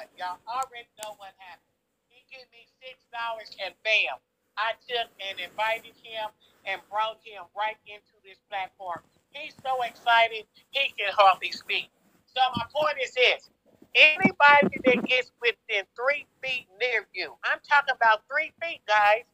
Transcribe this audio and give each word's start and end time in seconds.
what? 0.00 0.08
Y'all 0.16 0.40
already 0.48 0.88
know 1.04 1.12
what 1.20 1.36
happened. 1.36 1.68
He 2.08 2.24
gave 2.32 2.48
me 2.56 2.64
six 2.80 3.04
dollars 3.12 3.52
and 3.60 3.76
bam, 3.84 4.16
I 4.56 4.72
took 4.88 5.12
and 5.20 5.36
invited 5.36 5.92
him 6.00 6.32
and 6.64 6.80
brought 6.88 7.20
him 7.20 7.44
right 7.52 7.76
into 7.84 8.16
this 8.24 8.40
platform. 8.48 9.04
He's 9.36 9.52
so 9.60 9.84
excited 9.84 10.48
he 10.72 10.84
can 10.96 11.12
hardly 11.12 11.52
speak. 11.52 11.92
So 12.32 12.40
my 12.56 12.64
point 12.72 12.96
is 13.04 13.12
this: 13.12 13.50
anybody 13.92 14.80
that 14.88 15.04
gets 15.04 15.32
within 15.44 15.84
three 15.92 16.24
feet 16.40 16.64
near 16.80 17.04
you, 17.12 17.36
I'm 17.44 17.60
talking 17.68 17.92
about 17.92 18.24
three 18.24 18.56
feet, 18.64 18.80
guys, 18.88 19.28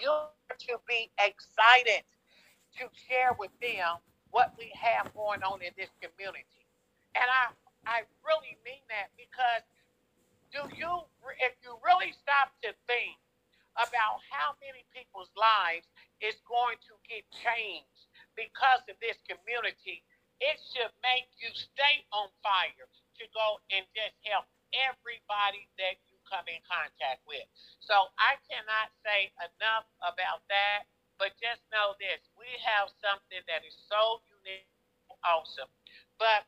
you 0.00 0.08
are 0.08 0.56
to 0.72 0.80
be 0.88 1.12
excited 1.20 2.08
to 2.80 2.88
share 3.08 3.36
with 3.36 3.52
them 3.60 4.00
what 4.32 4.56
we 4.56 4.72
have 4.72 5.12
going 5.12 5.44
on 5.44 5.60
in 5.60 5.76
this 5.76 5.92
community. 6.00 6.48
And 7.14 7.28
I 7.28 7.52
I 7.86 8.06
really 8.22 8.54
mean 8.62 8.82
that 8.88 9.10
because 9.18 9.64
do 10.52 10.62
you, 10.76 10.92
if 11.40 11.54
you 11.64 11.74
really 11.82 12.12
stop 12.12 12.52
to 12.62 12.70
think 12.86 13.16
about 13.80 14.20
how 14.28 14.52
many 14.60 14.84
people's 14.92 15.32
lives 15.32 15.88
is 16.20 16.36
going 16.44 16.76
to 16.84 16.94
get 17.08 17.24
changed 17.32 18.06
because 18.36 18.84
of 18.86 18.96
this 19.00 19.16
community, 19.24 20.04
it 20.44 20.60
should 20.74 20.92
make 21.00 21.30
you 21.40 21.48
stay 21.54 22.04
on 22.12 22.28
fire 22.44 22.86
to 23.16 23.24
go 23.32 23.62
and 23.72 23.86
just 23.96 24.12
help 24.28 24.44
everybody 24.76 25.64
that 25.80 25.96
you 26.08 26.16
come 26.28 26.44
in 26.48 26.60
contact 26.64 27.24
with. 27.24 27.44
So 27.80 28.12
I 28.20 28.36
cannot 28.44 28.92
say 29.04 29.32
enough 29.40 29.88
about 30.04 30.44
that, 30.52 30.88
but 31.16 31.32
just 31.40 31.64
know 31.72 31.96
this 31.96 32.20
we 32.36 32.48
have 32.60 32.92
something 33.00 33.40
that 33.48 33.64
is 33.64 33.76
so 33.88 34.20
unique, 34.42 34.68
awesome. 35.24 35.70
But 36.20 36.44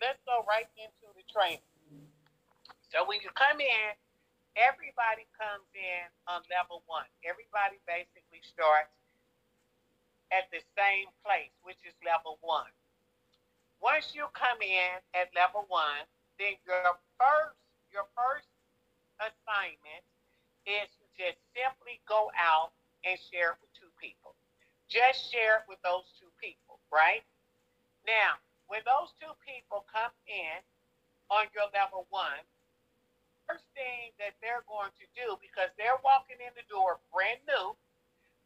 let's 0.00 0.20
go 0.28 0.44
right 0.44 0.68
into 0.76 1.06
the 1.16 1.24
training. 1.28 1.64
So 2.92 3.04
when 3.04 3.20
you 3.20 3.30
come 3.34 3.58
in, 3.60 3.88
everybody 4.56 5.28
comes 5.36 5.68
in 5.76 6.06
on 6.30 6.40
level 6.48 6.86
one. 6.88 7.08
Everybody 7.26 7.76
basically 7.84 8.40
starts 8.46 8.92
at 10.32 10.48
the 10.50 10.62
same 10.74 11.10
place, 11.22 11.52
which 11.62 11.78
is 11.86 11.94
level 12.02 12.38
one. 12.40 12.70
Once 13.78 14.16
you 14.16 14.26
come 14.32 14.58
in 14.64 14.96
at 15.12 15.28
level 15.36 15.68
one, 15.68 16.04
then 16.40 16.56
your 16.64 16.96
first 17.20 17.56
your 17.92 18.08
first 18.16 18.48
assignment 19.22 20.04
is 20.66 20.88
to 20.98 21.04
just 21.16 21.38
simply 21.54 22.02
go 22.04 22.28
out 22.34 22.74
and 23.06 23.16
share 23.30 23.54
it 23.54 23.58
with 23.62 23.72
two 23.78 23.92
people. 23.96 24.34
Just 24.90 25.30
share 25.30 25.62
it 25.62 25.66
with 25.70 25.80
those 25.86 26.04
two 26.18 26.28
people, 26.42 26.82
right? 26.90 27.22
Now, 28.04 28.38
when 28.66 28.82
those 28.82 29.14
two 29.18 29.30
people 29.42 29.86
come 29.86 30.12
in 30.26 30.58
on 31.30 31.46
your 31.54 31.70
level 31.70 32.06
one, 32.10 32.42
first 33.46 33.66
thing 33.78 34.10
that 34.18 34.34
they're 34.42 34.66
going 34.66 34.90
to 34.98 35.06
do, 35.14 35.38
because 35.38 35.70
they're 35.78 35.98
walking 36.02 36.38
in 36.42 36.50
the 36.58 36.66
door 36.66 36.98
brand 37.14 37.38
new, 37.46 37.74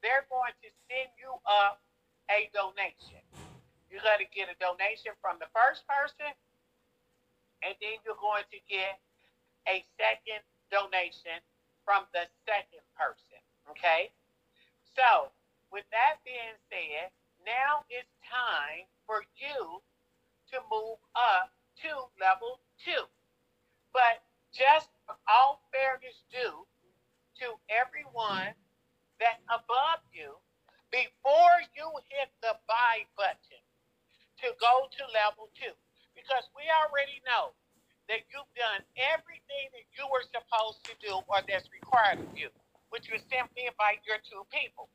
they're 0.05 0.29
going 0.29 0.53
to 0.61 0.69
send 0.89 1.09
you 1.17 1.33
up 1.49 1.81
a 2.29 2.49
donation. 2.53 3.21
You're 3.89 4.05
going 4.05 4.23
to 4.23 4.31
get 4.31 4.53
a 4.53 4.57
donation 4.61 5.17
from 5.19 5.41
the 5.41 5.49
first 5.51 5.85
person, 5.89 6.31
and 7.65 7.75
then 7.81 8.01
you're 8.05 8.21
going 8.21 8.47
to 8.53 8.61
get 8.69 9.01
a 9.69 9.85
second 9.97 10.41
donation 10.71 11.41
from 11.85 12.07
the 12.13 12.29
second 12.45 12.85
person. 12.95 13.41
Okay? 13.73 14.13
So, 14.95 15.33
with 15.73 15.85
that 15.91 16.21
being 16.23 16.57
said, 16.69 17.11
now 17.45 17.89
it's 17.89 18.11
time 18.29 18.85
for 19.09 19.25
you 19.37 19.83
to 20.53 20.59
move 20.71 20.99
up 21.15 21.55
to 21.83 21.91
level 22.19 22.61
two. 22.83 23.07
But 23.93 24.23
just 24.53 24.91
all 25.27 25.63
fairness 25.71 26.23
due 26.31 26.67
to 27.43 27.47
everyone 27.71 28.53
that's 29.19 29.43
above 29.49 30.03
you, 30.13 30.37
before 30.91 31.57
you 31.75 31.87
hit 32.11 32.31
the 32.43 32.59
buy 32.67 33.07
button 33.17 33.63
to 34.43 34.49
go 34.59 34.91
to 34.91 35.03
level 35.15 35.49
two, 35.55 35.75
because 36.15 36.47
we 36.57 36.67
already 36.85 37.23
know 37.25 37.55
that 38.11 38.27
you've 38.33 38.51
done 38.59 38.83
everything 38.99 39.71
that 39.71 39.87
you 39.95 40.03
were 40.11 40.27
supposed 40.27 40.83
to 40.83 40.95
do 40.99 41.23
or 41.31 41.39
that's 41.47 41.71
required 41.71 42.19
of 42.19 42.31
you, 42.35 42.51
which 42.91 43.07
was 43.13 43.23
simply 43.31 43.71
invite 43.71 44.03
your 44.03 44.19
two 44.27 44.43
people. 44.51 44.91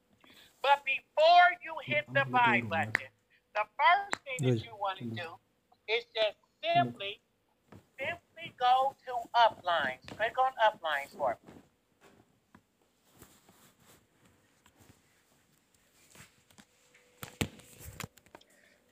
But 0.59 0.83
before 0.83 1.47
you 1.63 1.79
hit 1.85 2.03
the 2.11 2.27
buy 2.27 2.59
button, 2.67 3.07
the 3.55 3.65
first 3.79 4.19
thing 4.27 4.39
that 4.43 4.59
you 4.65 4.75
want 4.75 4.99
to 4.99 5.07
do 5.15 5.29
it's 5.87 6.05
just 6.15 6.37
hmm. 6.63 6.79
simply, 6.79 7.19
simply 7.99 8.53
go 8.59 8.95
to 9.05 9.13
uplines. 9.37 10.01
Click 10.17 10.35
on 10.39 10.51
uplines 10.61 11.15
for 11.17 11.37
me. 11.45 11.53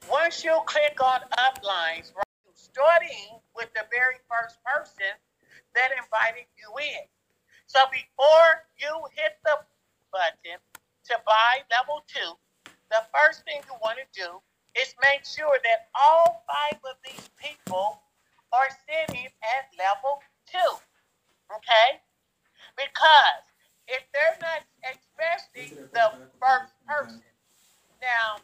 Once 0.10 0.44
you 0.44 0.60
click 0.66 1.00
on 1.02 1.22
uplines, 1.40 2.14
right, 2.14 2.54
starting 2.54 3.40
with 3.56 3.72
the 3.74 3.86
very 3.90 4.20
first 4.30 4.60
person 4.64 5.16
that 5.74 5.90
invited 5.92 6.46
you 6.60 6.70
in. 6.78 7.08
So 7.66 7.80
before 7.90 8.68
you 8.78 8.94
hit 9.16 9.40
the 9.46 9.58
button 10.12 10.60
to 11.10 11.16
buy 11.26 11.66
level 11.72 12.04
two, 12.06 12.38
the 12.92 13.02
first 13.10 13.44
thing 13.46 13.62
you 13.66 13.74
want 13.82 13.98
to 13.98 14.06
do 14.14 14.38
is 14.80 14.96
make 15.02 15.26
sure 15.26 15.58
that 15.62 15.90
all 15.94 16.44
five 16.50 16.80
of 16.84 16.98
these 17.06 17.30
people 17.38 18.02
are 18.54 18.70
sitting 18.86 19.30
at 19.42 19.70
level 19.78 20.22
two. 20.50 20.74
Okay? 21.50 22.02
Because 22.78 23.44
if 23.88 24.02
they're 24.14 24.40
not, 24.42 24.66
especially 24.82 25.78
the 25.94 26.30
first 26.42 26.74
person, 26.88 27.22
now 28.02 28.42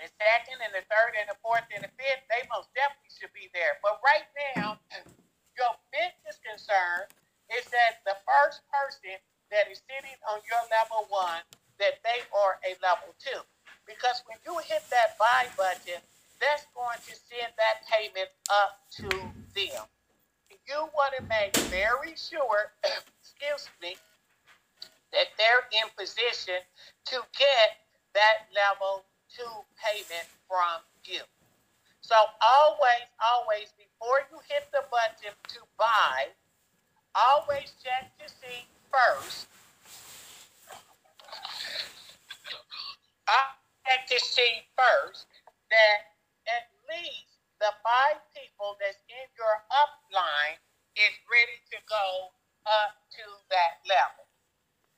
the 0.00 0.08
second 0.18 0.58
and 0.64 0.72
the 0.74 0.84
third 0.88 1.14
and 1.14 1.28
the 1.28 1.38
fourth 1.44 1.66
and 1.70 1.84
the 1.84 1.92
fifth, 1.94 2.24
they 2.26 2.42
most 2.50 2.72
definitely 2.74 3.12
should 3.12 3.32
be 3.36 3.52
there. 3.52 3.78
But 3.84 4.00
right 4.02 4.26
now, 4.56 4.80
your 5.58 5.72
biggest 5.92 6.40
concern 6.42 7.06
is 7.52 7.68
that 7.70 8.00
the 8.08 8.16
first 8.24 8.64
person 8.72 9.20
that 9.52 9.68
is 9.68 9.84
sitting 9.84 10.16
on 10.26 10.40
your 10.48 10.62
level 10.72 11.06
one, 11.12 11.44
that 11.76 12.00
they 12.02 12.24
are 12.32 12.56
a 12.64 12.72
level 12.80 13.12
two. 13.20 13.44
Because 13.92 14.22
when 14.24 14.38
you 14.46 14.56
hit 14.64 14.82
that 14.88 15.18
buy 15.18 15.46
button, 15.56 16.00
that's 16.40 16.66
going 16.74 16.98
to 17.04 17.12
send 17.12 17.52
that 17.60 17.84
payment 17.84 18.28
up 18.48 18.80
to 18.98 19.08
them. 19.52 19.84
You 20.66 20.88
want 20.94 21.12
to 21.18 21.22
make 21.28 21.56
very 21.68 22.14
sure, 22.16 22.72
excuse 23.20 23.68
me, 23.82 23.96
that 25.12 25.28
they're 25.36 25.68
in 25.76 25.88
position 25.98 26.64
to 27.06 27.16
get 27.36 27.68
that 28.14 28.48
level 28.54 29.04
two 29.28 29.52
payment 29.76 30.28
from 30.48 30.80
you. 31.04 31.20
So 32.00 32.14
always, 32.40 33.06
always, 33.20 33.68
before 33.76 34.24
you 34.30 34.38
hit 34.48 34.68
the 34.72 34.84
button 34.90 35.34
to 35.48 35.60
buy, 35.78 36.32
always 37.14 37.72
check 37.82 38.10
to 38.18 38.28
see 38.28 38.66
first. 38.90 39.46
Uh, 43.28 43.61
check 43.86 44.06
to 44.08 44.18
see 44.20 44.62
first 44.78 45.26
that 45.70 45.98
at 46.48 46.70
least 46.90 47.38
the 47.60 47.70
five 47.82 48.18
people 48.34 48.78
that's 48.78 48.98
in 49.08 49.26
your 49.38 49.54
upline 49.70 50.58
is 50.98 51.14
ready 51.30 51.58
to 51.70 51.78
go 51.88 52.30
up 52.66 52.94
to 53.14 53.24
that 53.50 53.82
level. 53.86 54.26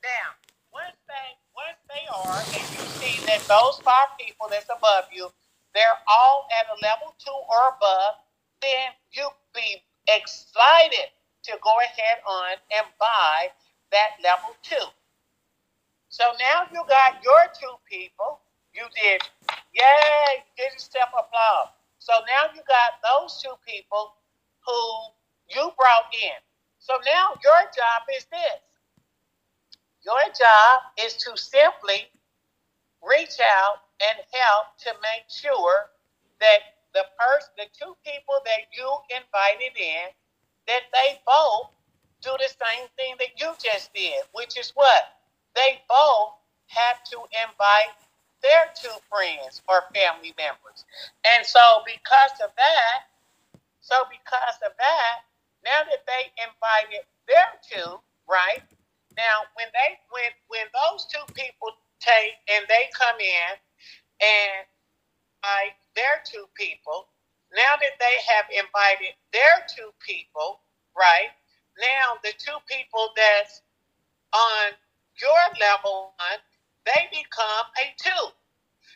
Now, 0.03 0.37
once 0.73 0.97
they 1.07 1.27
once 1.55 1.79
they 1.89 2.05
are, 2.11 2.41
and 2.57 2.65
you 2.75 2.83
see 2.99 3.15
that 3.25 3.41
those 3.47 3.79
five 3.81 4.11
people 4.19 4.47
that's 4.49 4.69
above 4.69 5.09
you, 5.13 5.29
they're 5.73 5.99
all 6.09 6.47
at 6.59 6.67
a 6.69 6.77
level 6.83 7.15
two 7.17 7.33
or 7.49 7.73
above, 7.77 8.21
then 8.61 8.91
you 9.13 9.25
be 9.55 9.81
excited 10.09 11.09
to 11.43 11.53
go 11.63 11.73
ahead 11.85 12.19
on 12.27 12.57
and 12.75 12.85
buy 12.99 13.49
that 13.91 14.19
level 14.21 14.53
two. 14.61 14.89
So 16.09 16.25
now 16.39 16.67
you 16.73 16.83
got 16.89 17.23
your 17.23 17.49
two 17.59 17.75
people 17.89 18.41
you 18.75 18.83
did, 18.91 19.21
yay, 19.73 20.43
get 20.57 20.73
yourself 20.73 21.09
applause. 21.15 21.71
So 21.99 22.13
now 22.27 22.51
you 22.53 22.61
got 22.67 22.99
those 23.01 23.41
two 23.41 23.55
people 23.65 24.13
who 24.67 24.79
you 25.49 25.71
brought 25.79 26.11
in. 26.13 26.37
So 26.79 26.93
now 27.05 27.33
your 27.43 27.61
job 27.73 28.03
is 28.15 28.25
this. 28.29 28.61
Your 30.03 30.21
job 30.37 30.75
is 31.01 31.15
to 31.25 31.35
simply 31.37 32.11
reach 33.01 33.39
out 33.41 33.81
and 34.03 34.19
help 34.33 34.77
to 34.85 34.91
make 35.01 35.25
sure 35.29 35.89
that 36.39 36.77
the 36.93 37.05
person, 37.17 37.49
the 37.57 37.69
two 37.73 37.95
people 38.05 38.37
that 38.45 38.69
you 38.75 38.87
invited 39.09 39.73
in, 39.79 40.13
that 40.67 40.83
they 40.93 41.19
both 41.25 41.71
do 42.21 42.31
the 42.37 42.49
same 42.49 42.87
thing 42.97 43.15
that 43.19 43.33
you 43.37 43.53
just 43.61 43.93
did, 43.93 44.21
which 44.33 44.57
is 44.57 44.71
what? 44.75 45.03
They 45.55 45.81
both 45.89 46.37
have 46.67 47.03
to 47.11 47.17
invite 47.45 47.97
their 48.45 48.69
two 48.77 48.93
friends 49.09 49.63
or 49.69 49.89
family 49.97 50.35
members. 50.37 50.85
And 51.25 51.45
so 51.45 51.81
because 51.89 52.37
of 52.45 52.53
that, 52.57 52.99
so 53.81 54.05
because 54.11 54.57
of 54.65 54.73
that, 54.77 55.17
Now 55.65 55.83
that 55.83 56.03
they 56.07 56.31
invited 56.39 57.03
their 57.27 57.49
two, 57.65 57.99
right? 58.29 58.63
Now 59.17 59.49
when 59.57 59.67
they 59.73 59.99
when 60.11 60.31
when 60.47 60.67
those 60.73 61.07
two 61.11 61.25
people 61.35 61.73
take 61.99 62.37
and 62.47 62.65
they 62.69 62.87
come 62.95 63.19
in 63.19 63.51
and 64.21 64.63
invite 65.43 65.75
their 65.95 66.21
two 66.25 66.45
people, 66.55 67.07
now 67.55 67.75
that 67.79 67.95
they 67.99 68.17
have 68.33 68.47
invited 68.51 69.15
their 69.33 69.65
two 69.69 69.91
people, 70.05 70.61
right? 70.97 71.31
Now 71.79 72.17
the 72.23 72.33
two 72.37 72.59
people 72.67 73.11
that's 73.15 73.61
on 74.33 74.73
your 75.21 75.41
level 75.61 76.13
one, 76.17 76.41
they 76.85 77.09
become 77.11 77.67
a 77.81 77.85
two. 77.97 78.25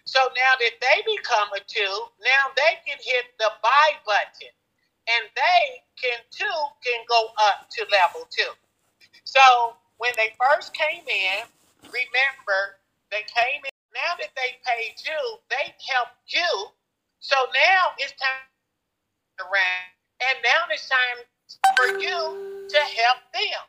So 0.06 0.20
now 0.34 0.54
that 0.58 0.76
they 0.82 0.98
become 1.06 1.50
a 1.54 1.62
two, 1.68 1.96
now 2.26 2.50
they 2.56 2.82
can 2.86 2.98
hit 2.98 3.26
the 3.38 3.52
buy 3.62 3.90
button 4.06 4.54
and 5.10 5.24
they 5.36 5.62
can 5.98 6.20
too 6.30 6.60
can 6.86 7.02
go 7.10 7.30
up 7.50 7.70
to 7.78 7.86
level 7.92 8.26
two. 8.30 8.54
So 9.24 9.76
when 9.98 10.12
they 10.18 10.34
first 10.40 10.74
came 10.74 11.06
in, 11.06 11.46
remember 11.90 12.80
they 13.12 13.26
came 13.30 13.62
in. 13.66 13.74
Now 13.94 14.18
that 14.22 14.34
they 14.38 14.58
paid 14.66 14.96
you, 15.02 15.22
they 15.50 15.74
helped 15.90 16.22
you. 16.30 16.74
So 17.20 17.36
now 17.54 17.98
it's 17.98 18.14
time 18.16 18.48
around, 19.42 19.90
and 20.24 20.38
now 20.46 20.70
it's 20.72 20.88
time 20.88 21.20
for 21.76 22.00
you 22.00 22.66
to 22.70 22.80
help 22.80 23.22
them. 23.34 23.62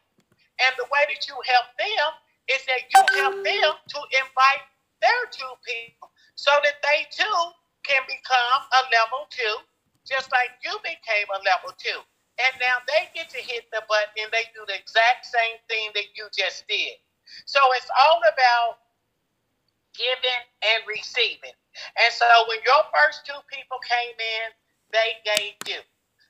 And 0.60 0.72
the 0.76 0.84
way 0.92 1.08
that 1.08 1.24
you 1.26 1.34
help 1.34 1.68
them 1.80 2.12
is 2.52 2.62
that 2.66 2.82
you 2.90 3.00
help 3.22 3.36
them 3.44 3.72
to 3.78 4.00
invite 4.18 4.64
their 5.00 5.22
two 5.30 5.54
people 5.62 6.10
so 6.34 6.50
that 6.64 6.82
they 6.82 7.06
too 7.10 7.40
can 7.86 8.02
become 8.06 8.60
a 8.74 8.82
level 8.92 9.26
two 9.30 9.56
just 10.06 10.32
like 10.32 10.58
you 10.64 10.74
became 10.82 11.28
a 11.30 11.40
level 11.46 11.70
two. 11.78 12.00
And 12.40 12.52
now 12.58 12.80
they 12.88 13.12
get 13.12 13.28
to 13.36 13.40
hit 13.40 13.68
the 13.70 13.84
button 13.86 14.16
and 14.16 14.32
they 14.32 14.48
do 14.56 14.64
the 14.64 14.74
exact 14.74 15.28
same 15.28 15.60
thing 15.68 15.92
that 15.94 16.16
you 16.16 16.26
just 16.32 16.64
did. 16.66 16.96
So 17.44 17.60
it's 17.76 17.90
all 17.94 18.20
about 18.26 18.80
giving 19.92 20.42
and 20.64 20.80
receiving. 20.88 21.54
And 22.00 22.10
so 22.10 22.26
when 22.48 22.58
your 22.64 22.82
first 22.90 23.28
two 23.28 23.38
people 23.52 23.78
came 23.84 24.16
in, 24.16 24.46
they 24.90 25.20
gave 25.22 25.54
you. 25.68 25.80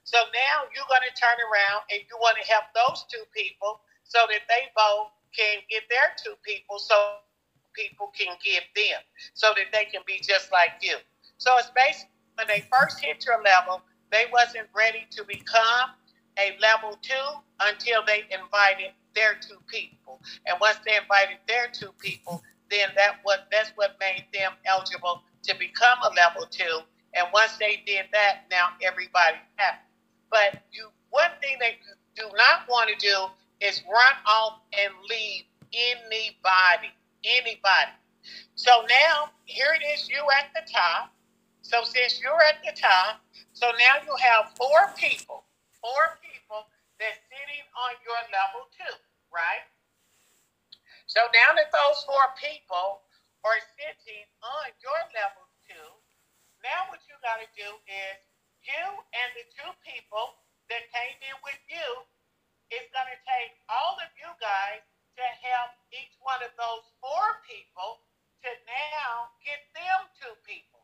So 0.03 0.19
now 0.35 0.67
you're 0.75 0.89
going 0.91 1.07
to 1.07 1.15
turn 1.15 1.39
around 1.39 1.87
and 1.95 2.03
you 2.05 2.19
want 2.19 2.37
to 2.43 2.45
help 2.51 2.69
those 2.75 3.07
two 3.07 3.23
people 3.31 3.81
so 4.03 4.27
that 4.27 4.45
they 4.51 4.67
both 4.75 5.15
can 5.37 5.63
get 5.71 5.83
their 5.89 6.15
two 6.23 6.35
people 6.43 6.79
so 6.79 6.95
people 7.73 8.11
can 8.19 8.35
give 8.45 8.65
them 8.75 9.01
so 9.35 9.49
that 9.57 9.67
they 9.73 9.85
can 9.85 10.03
be 10.07 10.21
just 10.23 10.51
like 10.53 10.73
you. 10.83 10.97
So 11.39 11.51
it's 11.59 11.71
basically 11.75 12.11
when 12.35 12.49
they 12.49 12.65
first 12.73 13.01
hit 13.01 13.25
your 13.25 13.43
level, 13.43 13.83
they 14.11 14.25
wasn't 14.33 14.67
ready 14.75 15.07
to 15.11 15.25
become 15.25 15.95
a 16.39 16.57
level 16.61 16.99
two 17.03 17.29
until 17.61 18.01
they 18.07 18.25
invited 18.31 18.93
their 19.15 19.37
two 19.41 19.59
people. 19.67 20.21
And 20.47 20.57
once 20.61 20.79
they 20.85 20.97
invited 20.97 21.39
their 21.47 21.69
two 21.73 21.93
people, 21.99 22.43
then 22.71 22.89
that 22.97 23.19
what 23.23 23.49
that's 23.51 23.71
what 23.75 23.97
made 24.01 24.25
them 24.33 24.53
eligible 24.65 25.23
to 25.45 25.55
become 25.59 25.99
a 26.03 26.15
level 26.15 26.47
two. 26.51 26.81
And 27.15 27.27
once 27.33 27.57
they 27.59 27.83
did 27.85 28.07
that, 28.13 28.47
now 28.51 28.71
everybody's 28.83 29.43
happy. 29.57 29.83
But 30.31 30.63
you 30.73 30.89
one 31.11 31.31
thing 31.41 31.57
that 31.61 31.73
you 31.83 31.95
do 32.15 32.37
not 32.37 32.69
want 32.69 32.89
to 32.89 32.97
do 32.97 33.27
is 33.61 33.83
run 33.87 34.17
off 34.27 34.61
and 34.73 34.93
leave 35.09 35.45
anybody. 35.73 36.93
Anybody. 37.25 37.93
So 38.55 38.85
now 38.89 39.31
here 39.45 39.77
it 39.77 39.85
is, 39.93 40.09
you 40.09 40.21
at 40.37 40.53
the 40.57 40.65
top. 40.71 41.13
So 41.63 41.85
since 41.85 42.21
you're 42.21 42.41
at 42.41 42.65
the 42.65 42.73
top, 42.73 43.21
so 43.53 43.69
now 43.77 44.01
you 44.03 44.17
have 44.17 44.57
four 44.57 44.91
people, 44.97 45.45
four 45.77 46.17
people 46.25 46.65
that's 46.99 47.21
sitting 47.29 47.65
on 47.77 47.93
your 48.05 48.21
level 48.33 48.69
two, 48.73 48.97
right? 49.29 49.65
So 51.07 51.21
now 51.33 51.53
that 51.57 51.69
those 51.73 52.01
four 52.09 52.33
people 52.41 53.05
are 53.45 53.61
sitting 53.77 54.27
on 54.41 54.73
your 54.81 55.01
level 55.13 55.45
two, 55.69 55.89
now 56.65 56.89
what 56.89 57.01
you 57.09 57.17
got 57.21 57.41
to 57.41 57.49
do 57.57 57.69
is 57.89 58.17
you 58.65 58.85
and 59.17 59.29
the 59.37 59.45
two 59.53 59.73
people 59.85 60.37
that 60.69 60.85
came 60.93 61.17
in 61.25 61.37
with 61.45 61.61
you, 61.69 61.89
it's 62.71 62.87
going 62.95 63.11
to 63.11 63.21
take 63.27 63.59
all 63.67 63.99
of 63.99 64.11
you 64.15 64.31
guys 64.39 64.81
to 65.19 65.27
help 65.43 65.75
each 65.91 66.15
one 66.23 66.39
of 66.41 66.55
those 66.55 66.87
four 67.03 67.43
people 67.43 68.07
to 68.47 68.51
now 68.65 69.29
get 69.43 69.59
them 69.75 70.07
two 70.17 70.33
people. 70.47 70.81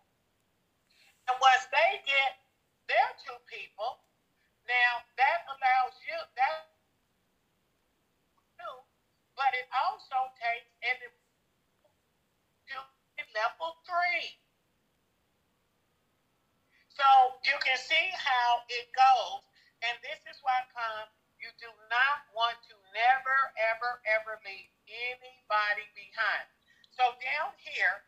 And 1.31 1.39
once 1.39 1.65
they 1.71 2.03
get 2.03 2.43
their 2.91 3.11
two 3.23 3.39
people, 3.47 4.03
now 4.67 5.07
that 5.15 5.47
allows 5.47 5.95
you 6.03 6.19
that 6.37 6.67
too, 8.59 8.77
but 9.39 9.55
it 9.55 9.71
also 9.71 10.19
takes 10.43 10.67
and 10.83 10.99
to 11.07 11.09
level 13.33 13.79
three. 13.87 14.37
So 16.93 17.07
you 17.45 17.57
can 17.63 17.79
see 17.79 18.09
how 18.17 18.65
it 18.73 18.89
goes, 18.97 19.45
and 19.85 19.95
this 20.01 20.21
is 20.29 20.41
why 20.41 20.65
come 20.73 21.09
you 21.37 21.53
do 21.61 21.69
not 21.93 22.25
want 22.33 22.57
to 22.67 22.75
never, 22.97 23.39
ever, 23.77 24.01
ever 24.09 24.41
leave 24.43 24.73
anybody 24.89 25.87
behind. 25.93 26.49
So 26.97 27.13
down 27.21 27.53
here, 27.61 28.03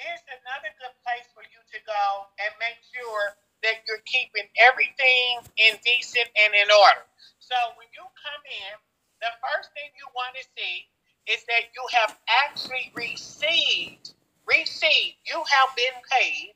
this 0.00 0.16
is 0.16 0.26
another 0.42 0.72
good 0.80 0.96
place 1.04 1.28
for 1.36 1.44
you 1.44 1.60
to 1.60 1.78
go 1.84 2.32
and 2.40 2.50
make 2.56 2.80
sure 2.88 3.36
that 3.62 3.84
you're 3.84 4.02
keeping 4.08 4.48
everything 4.58 5.44
in 5.60 5.76
decent 5.84 6.30
and 6.34 6.54
in 6.54 6.70
order. 6.72 7.04
So 7.36 7.54
when 7.76 7.90
you 7.92 8.06
come 8.16 8.42
in, 8.48 8.74
the 9.20 9.34
first 9.42 9.74
thing 9.74 9.90
you 9.98 10.06
want 10.14 10.38
to 10.38 10.44
see 10.56 10.88
is 11.28 11.42
that 11.50 11.68
you 11.74 11.84
have 12.00 12.16
actually 12.46 12.90
received, 12.94 14.14
received, 14.46 15.18
you 15.26 15.42
have 15.46 15.70
been 15.76 15.98
paid 16.10 16.54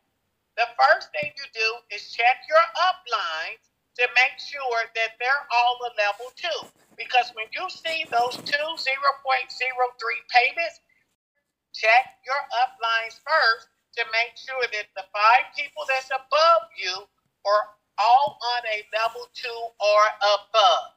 the 0.56 0.70
first 0.78 1.10
thing 1.10 1.34
you 1.34 1.46
do 1.50 1.68
is 1.90 2.14
check 2.14 2.46
your 2.46 2.62
uplines 2.78 3.62
to 3.98 4.06
make 4.14 4.38
sure 4.38 4.86
that 4.94 5.18
they're 5.18 5.46
all 5.50 5.78
a 5.82 5.90
level 5.98 6.30
two. 6.38 6.60
Because 6.94 7.34
when 7.34 7.50
you 7.50 7.66
see 7.70 8.06
those 8.10 8.38
two 8.46 8.68
0.03 8.78 8.86
payments, 10.30 10.78
check 11.74 12.22
your 12.22 12.38
uplines 12.62 13.18
first 13.26 13.66
to 13.98 14.02
make 14.14 14.38
sure 14.38 14.62
that 14.70 14.86
the 14.94 15.06
five 15.10 15.50
people 15.58 15.82
that's 15.90 16.10
above 16.10 16.70
you 16.78 16.94
are 17.46 17.64
all 17.98 18.38
on 18.38 18.62
a 18.70 18.86
level 18.94 19.26
two 19.34 19.62
or 19.80 20.02
above. 20.38 20.94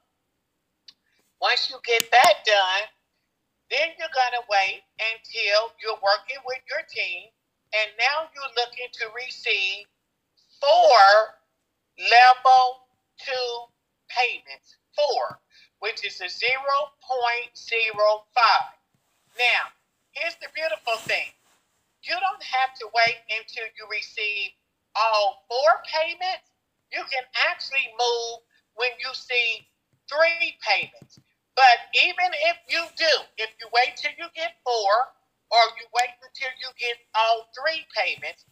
Once 1.42 1.70
you 1.70 1.78
get 1.86 2.10
that 2.12 2.46
done, 2.46 2.86
then 3.70 3.90
you're 4.00 4.14
going 4.16 4.36
to 4.38 4.46
wait 4.50 4.82
until 5.02 5.74
you're 5.82 6.00
working 6.02 6.42
with 6.46 6.62
your 6.70 6.84
team, 6.88 7.28
and 7.76 7.92
now 8.00 8.30
you're 8.34 8.54
looking 8.56 8.90
to 8.94 9.06
receive 9.16 9.86
four 10.62 11.36
level 12.00 12.88
two 13.20 13.50
payments, 14.10 14.78
four, 14.96 15.40
which 15.80 16.06
is 16.06 16.22
a 16.22 16.30
0.05. 16.32 16.64
Now, 19.38 19.64
here's 20.12 20.36
the 20.42 20.50
beautiful 20.56 20.98
thing. 21.06 21.30
You 22.04 22.16
don't 22.16 22.44
have 22.44 22.74
to 22.80 22.88
wait 22.96 23.20
until 23.30 23.68
you 23.78 23.86
receive 23.92 24.52
all 24.96 25.46
four 25.50 25.84
payments. 25.86 26.50
You 26.94 27.04
can 27.12 27.24
actually 27.52 27.92
move 28.00 28.47
when 28.78 28.94
you 29.02 29.12
see 29.14 29.68
three 30.08 30.56
payments. 30.64 31.20
But 31.58 31.78
even 31.98 32.30
if 32.54 32.58
you 32.70 32.86
do, 32.98 33.14
if 33.38 33.50
you 33.60 33.68
wait 33.74 33.98
till 33.98 34.14
you 34.18 34.30
get 34.38 34.62
four, 34.64 34.94
or 35.50 35.64
you 35.80 35.86
wait 35.96 36.14
until 36.22 36.54
you 36.62 36.70
get 36.78 36.98
all 37.16 37.50
three 37.56 37.82
payments, 37.96 38.46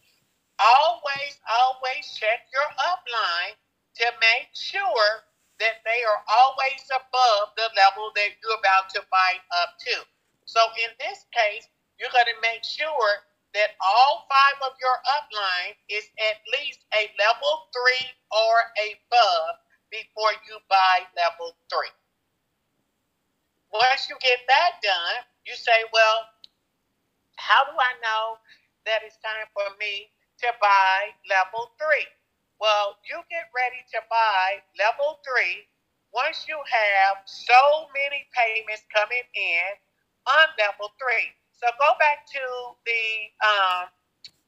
always, 0.58 1.38
always 1.46 2.04
check 2.16 2.48
your 2.50 2.66
upline 2.80 3.54
to 4.00 4.06
make 4.20 4.50
sure 4.52 5.24
that 5.60 5.80
they 5.84 6.00
are 6.04 6.20
always 6.28 6.82
above 6.92 7.52
the 7.56 7.68
level 7.76 8.12
that 8.16 8.36
you're 8.40 8.60
about 8.60 8.92
to 8.92 9.00
buy 9.08 9.40
up 9.62 9.76
to. 9.80 10.04
So 10.44 10.60
in 10.84 10.92
this 11.00 11.24
case, 11.32 11.68
you're 11.96 12.12
going 12.12 12.28
to 12.28 12.40
make 12.44 12.64
sure 12.64 13.24
that 13.56 13.72
all 13.80 14.28
five 14.28 14.60
of 14.68 14.76
your 14.76 14.98
upline 15.16 15.72
is 15.88 16.04
at 16.28 16.44
least 16.52 16.84
a 16.92 17.08
level 17.16 17.72
three 17.72 18.12
or 18.28 18.56
above 18.84 19.56
before 19.90 20.32
you 20.46 20.58
buy 20.68 21.06
level 21.16 21.56
three. 21.70 21.92
Once 23.72 24.08
you 24.08 24.16
get 24.22 24.40
that 24.48 24.80
done, 24.82 25.20
you 25.44 25.54
say, 25.54 25.84
well, 25.92 26.26
how 27.36 27.64
do 27.64 27.74
I 27.76 27.92
know 28.00 28.40
that 28.86 29.04
it's 29.04 29.18
time 29.20 29.46
for 29.52 29.68
me 29.78 30.08
to 30.42 30.48
buy 30.60 31.12
level 31.28 31.74
three? 31.76 32.06
Well, 32.56 32.96
you 33.04 33.20
get 33.28 33.52
ready 33.52 33.84
to 33.92 34.00
buy 34.08 34.64
level 34.80 35.20
three 35.20 35.68
once 36.14 36.48
you 36.48 36.56
have 36.56 37.20
so 37.28 37.90
many 37.92 38.24
payments 38.32 38.88
coming 38.88 39.26
in 39.36 39.68
on 40.24 40.46
level 40.56 40.94
three. 40.96 41.28
So 41.52 41.68
go 41.76 41.92
back 42.00 42.24
to 42.32 42.42
the 42.88 43.04
um, 43.44 43.84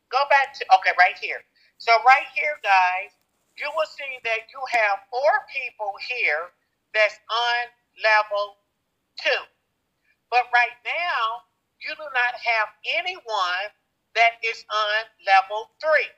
go 0.09 0.25
back 0.33 0.57
to 0.57 0.63
okay, 0.81 0.97
right 0.97 1.17
here. 1.21 1.45
So 1.77 1.93
right 2.05 2.29
here, 2.33 2.57
guys, 2.65 3.13
you 3.59 3.69
will 3.75 3.91
see 3.91 4.19
that 4.25 4.49
you 4.55 4.61
have 4.71 5.03
four 5.11 5.35
people 5.51 5.93
here 6.07 6.55
that's 6.95 7.19
on 7.29 7.61
level 8.03 8.59
two. 9.19 9.43
But 10.31 10.47
right 10.55 10.79
now, 10.87 11.47
you 11.83 11.95
do 11.95 12.07
not 12.11 12.35
have 12.39 12.69
anyone 12.99 13.71
that 14.15 14.39
is 14.43 14.65
on 14.71 14.99
level 15.27 15.71
three. 15.79 16.11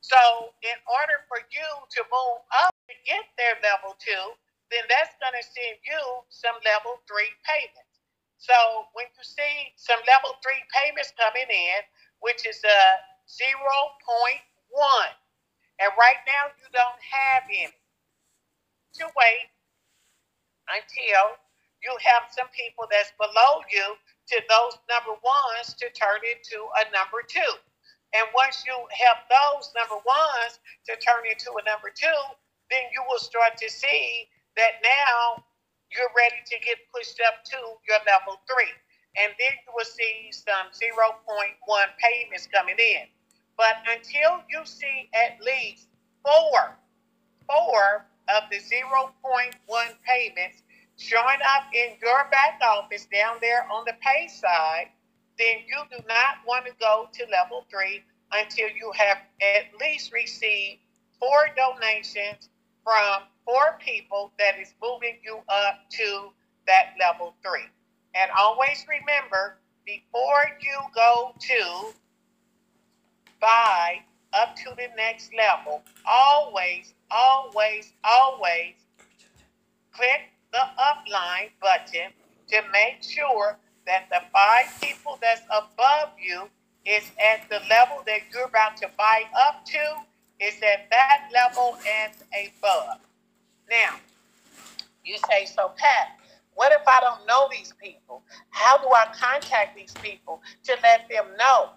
So 0.00 0.52
in 0.62 0.78
order 0.88 1.24
for 1.28 1.42
you 1.50 1.68
to 1.68 2.00
move 2.08 2.40
up 2.64 2.72
to 2.88 2.94
get 3.04 3.24
their 3.36 3.58
level 3.64 3.96
two, 3.98 4.36
then 4.70 4.84
that's 4.88 5.16
going 5.18 5.34
to 5.34 5.44
send 5.44 5.80
you 5.84 6.02
some 6.28 6.56
level 6.64 7.00
three 7.08 7.32
payments. 7.44 8.04
So 8.38 8.54
when 8.94 9.08
you 9.10 9.24
see 9.24 9.74
some 9.74 9.98
level 10.06 10.36
three 10.44 10.62
payments 10.70 11.10
coming 11.18 11.48
in, 11.48 11.80
which 12.20 12.46
is 12.46 12.60
uh, 12.62 12.70
a 12.70 12.84
0.1, 13.26 14.40
and 15.78 15.90
right 15.98 16.20
now 16.26 16.50
you 16.58 16.66
don't 16.74 17.02
have 17.02 17.42
any, 17.48 17.72
to 18.98 19.06
wait 19.14 19.48
until 20.70 21.38
you 21.82 21.92
have 22.02 22.26
some 22.34 22.50
people 22.50 22.84
that's 22.90 23.14
below 23.16 23.62
you 23.70 23.94
to 24.34 24.36
those 24.50 24.74
number 24.90 25.14
ones 25.22 25.72
to 25.78 25.86
turn 25.94 26.20
into 26.26 26.58
a 26.82 26.90
number 26.90 27.22
two. 27.22 27.52
And 28.16 28.26
once 28.34 28.64
you 28.66 28.74
have 28.74 29.24
those 29.28 29.70
number 29.76 30.00
ones 30.02 30.58
to 30.88 30.96
turn 30.98 31.28
into 31.28 31.52
a 31.54 31.62
number 31.68 31.92
two, 31.92 32.20
then 32.72 32.88
you 32.92 33.04
will 33.08 33.20
start 33.20 33.56
to 33.60 33.68
see 33.70 34.28
that 34.56 34.80
now 34.82 35.44
you're 35.92 36.12
ready 36.16 36.40
to 36.44 36.56
get 36.64 36.76
pushed 36.92 37.20
up 37.28 37.44
to 37.52 37.58
your 37.86 38.00
level 38.04 38.40
three. 38.48 38.72
And 39.16 39.32
then 39.38 39.54
you 39.64 39.70
will 39.72 39.88
see 39.88 40.32
some 40.32 40.72
0.1 40.72 41.56
payments 42.00 42.48
coming 42.48 42.76
in. 42.78 43.08
But 43.58 43.74
until 43.90 44.40
you 44.48 44.64
see 44.64 45.10
at 45.12 45.44
least 45.44 45.88
four, 46.24 46.78
four 47.44 48.06
of 48.28 48.44
the 48.50 48.58
0.1 48.58 49.52
payments 50.06 50.62
showing 50.96 51.38
up 51.56 51.64
in 51.74 51.96
your 52.00 52.28
back 52.30 52.60
office 52.62 53.06
down 53.12 53.38
there 53.40 53.66
on 53.70 53.84
the 53.84 53.94
pay 54.00 54.28
side, 54.28 54.88
then 55.38 55.56
you 55.66 55.82
do 55.90 56.02
not 56.08 56.36
want 56.46 56.66
to 56.66 56.72
go 56.80 57.08
to 57.12 57.26
level 57.30 57.66
three 57.70 58.02
until 58.32 58.68
you 58.68 58.92
have 58.96 59.18
at 59.42 59.64
least 59.80 60.12
received 60.12 60.80
four 61.18 61.48
donations 61.56 62.48
from 62.84 63.22
four 63.44 63.78
people 63.80 64.32
that 64.38 64.58
is 64.60 64.74
moving 64.80 65.16
you 65.24 65.38
up 65.48 65.88
to 65.90 66.30
that 66.66 66.94
level 67.00 67.34
three. 67.42 67.66
And 68.14 68.30
always 68.38 68.84
remember, 68.88 69.58
before 69.84 70.44
you 70.60 70.78
go 70.94 71.32
to 71.38 71.92
buy 73.40 74.00
up 74.32 74.56
to 74.56 74.70
the 74.76 74.88
next 74.96 75.30
level, 75.34 75.82
always, 76.06 76.94
always, 77.10 77.92
always 78.04 78.74
click 79.92 80.30
the 80.52 80.58
upline 80.78 81.50
button 81.60 82.10
to 82.48 82.62
make 82.72 83.02
sure 83.02 83.58
that 83.86 84.08
the 84.10 84.20
five 84.32 84.66
people 84.80 85.18
that's 85.20 85.42
above 85.50 86.10
you 86.20 86.48
is 86.84 87.10
at 87.18 87.48
the 87.48 87.60
level 87.68 88.02
that 88.06 88.20
you're 88.32 88.44
about 88.44 88.76
to 88.76 88.88
buy 88.96 89.24
up 89.46 89.64
to, 89.64 89.78
is 90.40 90.54
at 90.62 90.88
that 90.90 91.28
level 91.34 91.76
and 91.86 92.12
above. 92.32 93.00
Now, 93.68 93.96
you 95.04 95.16
say, 95.28 95.44
so 95.44 95.72
Pat, 95.76 96.18
what 96.54 96.72
if 96.72 96.86
I 96.86 97.00
don't 97.00 97.26
know 97.26 97.48
these 97.50 97.72
people? 97.82 98.22
How 98.50 98.78
do 98.78 98.88
I 98.88 99.06
contact 99.12 99.76
these 99.76 99.92
people 100.02 100.40
to 100.64 100.76
let 100.82 101.08
them 101.08 101.26
know? 101.38 101.70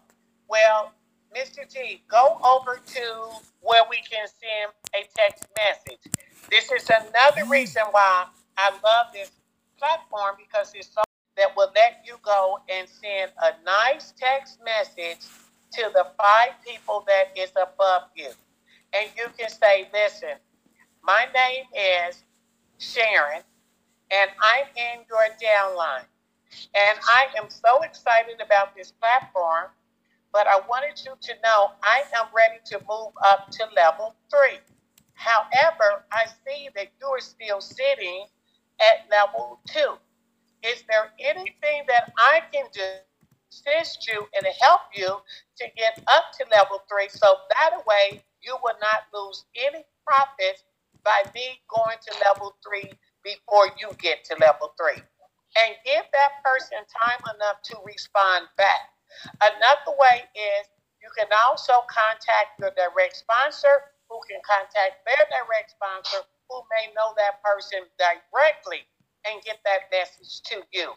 Well, 0.47 0.93
Mr. 1.35 1.71
G, 1.71 2.03
go 2.09 2.39
over 2.43 2.79
to 2.85 3.29
where 3.61 3.83
we 3.89 3.97
can 4.09 4.27
send 4.27 4.71
a 4.95 5.07
text 5.15 5.45
message. 5.57 6.13
This 6.49 6.71
is 6.71 6.89
another 6.89 7.49
reason 7.49 7.83
why 7.91 8.25
I 8.57 8.71
love 8.71 9.07
this 9.13 9.31
platform 9.77 10.35
because 10.37 10.71
it's 10.75 10.89
so 10.93 11.01
that 11.37 11.55
will 11.55 11.71
let 11.75 12.03
you 12.05 12.17
go 12.23 12.59
and 12.69 12.87
send 12.87 13.31
a 13.41 13.51
nice 13.65 14.13
text 14.19 14.59
message 14.65 15.19
to 15.73 15.89
the 15.93 16.07
five 16.17 16.51
people 16.67 17.05
that 17.07 17.31
is 17.37 17.51
above 17.51 18.03
you. 18.15 18.29
And 18.93 19.09
you 19.17 19.27
can 19.37 19.49
say, 19.49 19.89
listen, 19.93 20.35
my 21.03 21.27
name 21.33 21.65
is 22.09 22.23
Sharon, 22.77 23.41
and 24.11 24.31
I'm 24.43 24.67
in 24.75 25.05
your 25.09 25.27
downline. 25.41 26.05
And 26.75 26.99
I 27.07 27.27
am 27.41 27.49
so 27.49 27.81
excited 27.83 28.41
about 28.43 28.75
this 28.75 28.91
platform, 28.91 29.67
but 30.33 30.47
I 30.47 30.59
wanted 30.67 31.01
you 31.05 31.13
to 31.19 31.33
know 31.43 31.71
I 31.83 32.03
am 32.15 32.27
ready 32.35 32.59
to 32.65 32.79
move 32.87 33.13
up 33.23 33.51
to 33.51 33.65
level 33.75 34.15
three. 34.29 34.59
However, 35.13 36.05
I 36.11 36.25
see 36.25 36.69
that 36.75 36.87
you're 36.99 37.19
still 37.19 37.61
sitting 37.61 38.25
at 38.79 39.09
level 39.11 39.59
two. 39.67 39.95
Is 40.63 40.83
there 40.89 41.11
anything 41.19 41.83
that 41.87 42.11
I 42.17 42.41
can 42.51 42.65
do 42.73 42.81
to 42.81 43.01
assist 43.51 44.07
you 44.07 44.27
and 44.35 44.45
help 44.61 44.81
you 44.95 45.17
to 45.57 45.65
get 45.77 46.01
up 46.07 46.31
to 46.39 46.45
level 46.55 46.81
three 46.89 47.09
so 47.09 47.35
that 47.51 47.85
way 47.85 48.23
you 48.41 48.57
will 48.63 48.77
not 48.81 49.09
lose 49.13 49.45
any 49.55 49.83
profits 50.05 50.63
by 51.03 51.23
me 51.33 51.59
going 51.69 51.97
to 52.07 52.13
level 52.25 52.55
three 52.65 52.91
before 53.23 53.67
you 53.79 53.89
get 53.99 54.23
to 54.25 54.35
level 54.39 54.73
three. 54.77 55.01
And 55.59 55.75
give 55.85 56.05
that 56.13 56.41
person 56.43 56.77
time 56.87 57.19
enough 57.35 57.61
to 57.63 57.77
respond 57.85 58.47
back. 58.57 58.90
Another 59.41 59.93
way 59.97 60.25
is 60.33 60.67
you 61.01 61.09
can 61.17 61.29
also 61.47 61.83
contact 61.89 62.59
your 62.59 62.71
direct 62.77 63.17
sponsor 63.17 63.91
who 64.09 64.19
can 64.27 64.39
contact 64.43 65.01
their 65.07 65.23
direct 65.31 65.71
sponsor 65.71 66.21
who 66.49 66.61
may 66.67 66.91
know 66.93 67.15
that 67.15 67.39
person 67.41 67.87
directly 67.95 68.83
and 69.25 69.41
get 69.43 69.63
that 69.63 69.87
message 69.89 70.43
to 70.51 70.61
you. 70.75 70.91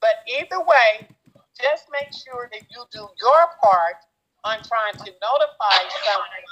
But 0.00 0.22
either 0.30 0.62
way, 0.62 1.06
just 1.58 1.90
make 1.90 2.14
sure 2.14 2.48
that 2.50 2.64
you 2.70 2.86
do 2.90 3.06
your 3.20 3.42
part 3.60 3.98
on 4.44 4.58
trying 4.62 4.98
to 4.98 5.10
notify 5.22 5.78
someone 6.06 6.46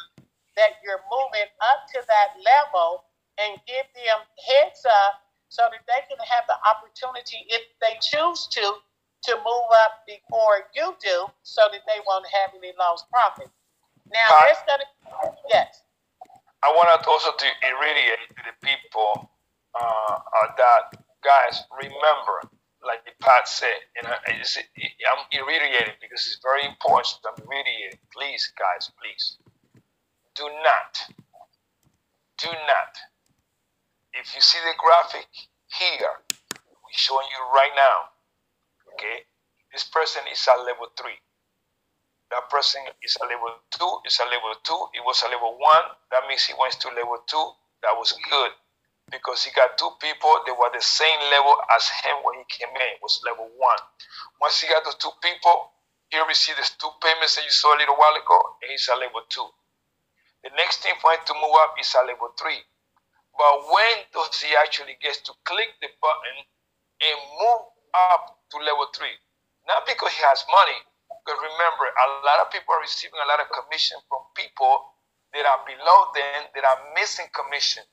that 0.56 0.78
you're 0.84 1.02
moving 1.10 1.50
up 1.62 1.86
to 1.94 2.00
that 2.06 2.38
level 2.42 3.06
and 3.38 3.58
give 3.66 3.86
them 3.96 4.20
heads 4.46 4.84
up 4.84 5.24
so 5.48 5.66
that 5.70 5.82
they 5.86 6.02
can 6.06 6.20
have 6.22 6.46
the 6.46 6.58
opportunity, 6.62 7.42
if 7.50 7.62
they 7.82 7.98
choose 7.98 8.46
to, 8.54 8.62
to 9.24 9.36
move 9.36 9.68
up 9.84 10.06
before 10.06 10.68
you 10.74 10.94
do 11.00 11.26
so 11.42 11.62
that 11.72 11.82
they 11.86 12.00
won't 12.06 12.26
have 12.32 12.50
any 12.56 12.72
lost 12.78 13.08
profit. 13.10 13.48
Now, 14.12 14.26
uh, 14.32 14.40
there's 14.46 14.64
going 14.66 14.80
to, 14.80 14.88
yes. 15.48 15.82
I 16.62 16.68
want 16.72 16.88
to 16.92 17.08
also 17.08 17.30
to 17.36 17.48
irradiate 17.64 18.28
to 18.36 18.42
the 18.44 18.56
people 18.66 19.30
uh, 19.78 20.18
that, 20.56 20.98
guys, 21.22 21.64
remember, 21.72 22.48
like 22.84 23.04
the 23.04 23.12
Pat 23.20 23.48
said, 23.48 23.76
you 23.96 24.08
know, 24.08 24.14
I'm 24.16 25.24
irradiating 25.32 25.94
because 26.00 26.26
it's 26.26 26.40
very 26.42 26.64
important. 26.64 27.20
I'm 27.24 27.36
irradiating. 27.44 28.00
Please, 28.12 28.52
guys, 28.58 28.90
please, 29.00 29.36
do 30.34 30.44
not, 30.64 31.16
do 32.40 32.48
not 32.48 32.96
if 34.14 34.34
you 34.34 34.40
see 34.40 34.58
the 34.64 34.74
graphic 34.78 35.28
here, 35.78 36.14
we're 36.50 36.98
showing 36.98 37.26
you 37.30 37.40
right 37.54 37.72
now, 37.76 38.10
okay, 39.00 39.24
this 39.72 39.88
person 39.88 40.20
is 40.28 40.44
at 40.44 40.60
level 40.68 40.92
three. 40.92 41.16
That 42.28 42.52
person 42.52 42.84
is 43.00 43.16
a 43.16 43.24
level 43.24 43.56
two, 43.72 43.90
is 44.04 44.20
a 44.20 44.28
level 44.28 44.52
two, 44.60 44.76
it 44.92 45.00
was 45.02 45.24
a 45.24 45.32
level 45.32 45.56
one, 45.56 45.86
that 46.12 46.28
means 46.28 46.44
he 46.44 46.52
went 46.60 46.76
to 46.84 46.92
level 46.92 47.24
two, 47.24 47.46
that 47.80 47.96
was 47.96 48.12
good. 48.28 48.52
Because 49.08 49.42
he 49.42 49.50
got 49.56 49.74
two 49.74 49.90
people 49.98 50.30
that 50.46 50.54
were 50.54 50.70
the 50.70 50.84
same 50.84 51.18
level 51.34 51.56
as 51.74 51.90
him 52.04 52.22
when 52.22 52.38
he 52.38 52.46
came 52.46 52.70
in, 52.70 52.88
it 52.94 53.02
was 53.02 53.18
level 53.26 53.50
one. 53.58 53.82
Once 54.38 54.60
he 54.62 54.70
got 54.70 54.84
those 54.86 55.00
two 55.02 55.10
people, 55.18 55.74
he 56.12 56.20
received 56.28 56.60
the 56.60 56.66
two 56.78 56.94
payments 57.02 57.34
that 57.34 57.42
you 57.42 57.50
saw 57.50 57.74
a 57.74 57.80
little 57.82 57.98
while 57.98 58.14
ago, 58.14 58.38
and 58.62 58.70
he's 58.70 58.86
a 58.86 58.94
level 58.94 59.26
two. 59.26 59.48
The 60.46 60.54
next 60.54 60.86
thing 60.86 60.94
for 61.02 61.10
him 61.10 61.24
to 61.26 61.34
move 61.34 61.56
up 61.66 61.74
is 61.82 61.90
a 61.98 62.06
level 62.06 62.30
three. 62.38 62.62
But 63.34 63.54
when 63.66 63.94
does 64.14 64.38
he 64.38 64.54
actually 64.54 64.94
gets 65.02 65.18
to 65.26 65.34
click 65.42 65.74
the 65.82 65.90
button 65.98 66.36
and 67.02 67.16
move 67.42 67.64
up 68.14 68.39
to 68.50 68.56
level 68.62 68.86
three? 68.94 69.14
Not 69.68 69.86
because 69.86 70.12
he 70.14 70.22
has 70.26 70.42
money, 70.50 70.78
because 71.22 71.38
remember, 71.38 71.84
a 71.86 72.06
lot 72.26 72.42
of 72.42 72.48
people 72.50 72.74
are 72.74 72.82
receiving 72.82 73.18
a 73.20 73.28
lot 73.28 73.42
of 73.42 73.48
commission 73.52 73.98
from 74.10 74.24
people 74.34 74.94
that 75.36 75.46
are 75.46 75.62
below 75.62 76.10
them 76.14 76.50
that 76.58 76.64
are 76.66 76.80
missing 76.98 77.28
commission. 77.30 77.86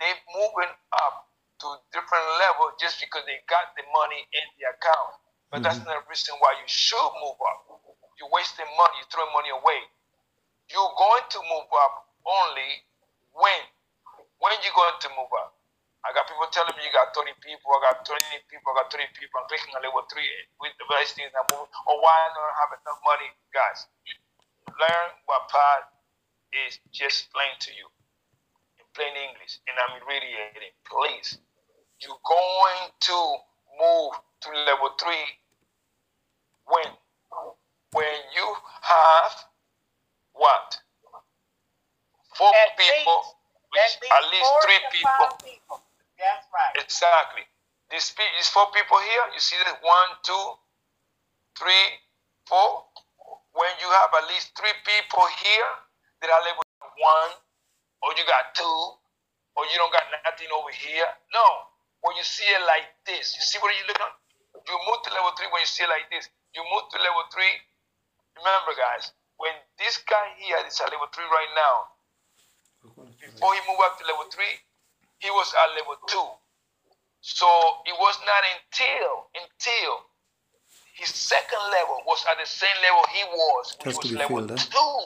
They're 0.00 0.22
moving 0.34 0.72
up 0.98 1.28
to 1.62 1.66
different 1.94 2.26
level 2.42 2.74
just 2.80 2.98
because 2.98 3.22
they 3.28 3.38
got 3.46 3.76
the 3.76 3.84
money 3.92 4.24
in 4.34 4.44
the 4.58 4.72
account. 4.72 5.12
But 5.52 5.60
mm-hmm. 5.60 5.68
that's 5.68 5.80
not 5.84 6.00
a 6.00 6.04
reason 6.08 6.34
why 6.40 6.56
you 6.58 6.66
should 6.66 7.12
move 7.20 7.38
up. 7.38 7.60
You're 8.16 8.32
wasting 8.32 8.66
money, 8.74 8.94
you're 8.98 9.10
throwing 9.12 9.30
money 9.36 9.52
away. 9.52 9.80
You're 10.72 10.94
going 10.96 11.26
to 11.28 11.40
move 11.52 11.68
up 11.70 12.08
only 12.24 12.82
when 13.36 13.62
when 14.42 14.58
you 14.66 14.74
going 14.74 14.98
to 14.98 15.08
move 15.14 15.30
up? 15.38 15.54
I 16.02 16.10
got 16.12 16.26
people 16.26 16.48
telling 16.50 16.74
me 16.74 16.82
you 16.82 16.92
got 16.92 17.14
30 17.14 17.30
people, 17.40 17.70
I 17.78 17.94
got 17.94 18.02
20 18.02 18.18
people, 18.50 18.74
I 18.74 18.82
got 18.82 18.90
30 18.90 19.06
people. 19.14 19.38
I'm 19.38 19.46
clicking 19.46 19.70
on 19.78 19.82
level 19.86 20.02
three 20.10 20.26
with 20.58 20.74
the 20.82 20.86
best 20.90 21.14
things 21.14 21.30
I'm 21.34 21.46
moving. 21.54 21.70
Or 21.86 21.94
oh, 21.94 22.02
why 22.02 22.10
I 22.10 22.28
don't 22.34 22.56
have 22.58 22.72
enough 22.74 23.00
money, 23.06 23.30
guys? 23.54 23.86
learn 24.78 25.08
what 25.26 25.48
Pat 25.50 25.88
is 26.66 26.78
just 26.92 27.28
explained 27.28 27.60
to 27.60 27.70
you 27.76 27.86
in 28.80 28.86
plain 28.94 29.12
English, 29.16 29.60
and 29.68 29.74
I'm 29.78 30.00
reiterating, 30.06 30.74
please. 30.88 31.38
You're 32.00 32.18
going 32.26 32.82
to 32.90 33.18
move 33.78 34.12
to 34.42 34.48
level 34.66 34.90
three 34.98 35.26
when 36.66 36.88
when 37.92 38.16
you 38.34 38.46
have 38.82 39.32
what 40.34 40.78
four 42.34 42.48
At 42.48 42.76
people, 42.76 43.20
least- 43.22 43.36
which 43.70 44.10
at 44.10 44.24
least, 44.32 44.50
four 44.50 44.60
three 44.66 44.82
people. 44.90 45.28
people. 45.44 45.76
That's 46.22 46.46
right. 46.54 46.74
Exactly. 46.78 47.42
These 47.90 48.48
four 48.54 48.70
people 48.70 48.96
here. 49.02 49.26
You 49.34 49.42
see 49.42 49.58
that 49.66 49.82
one, 49.82 50.10
two, 50.22 50.46
three, 51.58 51.86
four. 52.46 52.86
When 53.52 53.68
you 53.82 53.88
have 53.90 54.14
at 54.16 54.30
least 54.32 54.54
three 54.56 54.72
people 54.86 55.26
here 55.42 55.70
that 56.24 56.30
are 56.30 56.42
level 56.46 56.64
one, 56.96 57.32
or 58.00 58.14
you 58.16 58.24
got 58.24 58.54
two, 58.56 58.78
or 59.58 59.62
you 59.68 59.76
don't 59.76 59.92
got 59.92 60.08
nothing 60.24 60.48
over 60.56 60.72
here. 60.72 61.04
No. 61.36 61.46
When 62.00 62.16
you 62.16 62.24
see 62.24 62.48
it 62.48 62.64
like 62.64 62.88
this, 63.04 63.36
you 63.36 63.42
see 63.44 63.60
what 63.60 63.76
you 63.76 63.84
look 63.86 64.00
at? 64.00 64.14
You 64.66 64.74
move 64.88 65.02
to 65.04 65.10
level 65.12 65.36
three 65.36 65.50
when 65.52 65.60
you 65.60 65.70
see 65.70 65.84
it 65.84 65.92
like 65.92 66.08
this. 66.08 66.32
You 66.56 66.64
move 66.72 66.88
to 66.90 66.98
level 66.98 67.28
three. 67.30 67.60
Remember, 68.40 68.72
guys, 68.74 69.12
when 69.36 69.52
this 69.76 70.00
guy 70.08 70.32
here 70.40 70.58
is 70.64 70.80
at 70.80 70.88
level 70.90 71.06
three 71.12 71.28
right 71.28 71.52
now, 71.52 71.76
before 73.20 73.52
he 73.54 73.60
move 73.68 73.78
up 73.84 74.00
to 74.00 74.04
level 74.08 74.26
three, 74.32 74.56
he 75.22 75.30
was 75.30 75.54
at 75.54 75.68
level 75.78 75.96
two. 76.10 76.28
So 77.22 77.46
it 77.86 77.94
was 77.94 78.18
not 78.26 78.42
until 78.58 79.30
until 79.38 80.10
his 80.98 81.14
second 81.14 81.62
level 81.70 82.02
was 82.04 82.18
at 82.26 82.42
the 82.42 82.50
same 82.50 82.74
level 82.82 83.06
he 83.14 83.22
was, 83.30 83.64
which 83.86 83.96
was 84.02 84.12
level 84.12 84.42
filled, 84.42 84.58
eh? 84.58 84.66
two, 84.66 84.98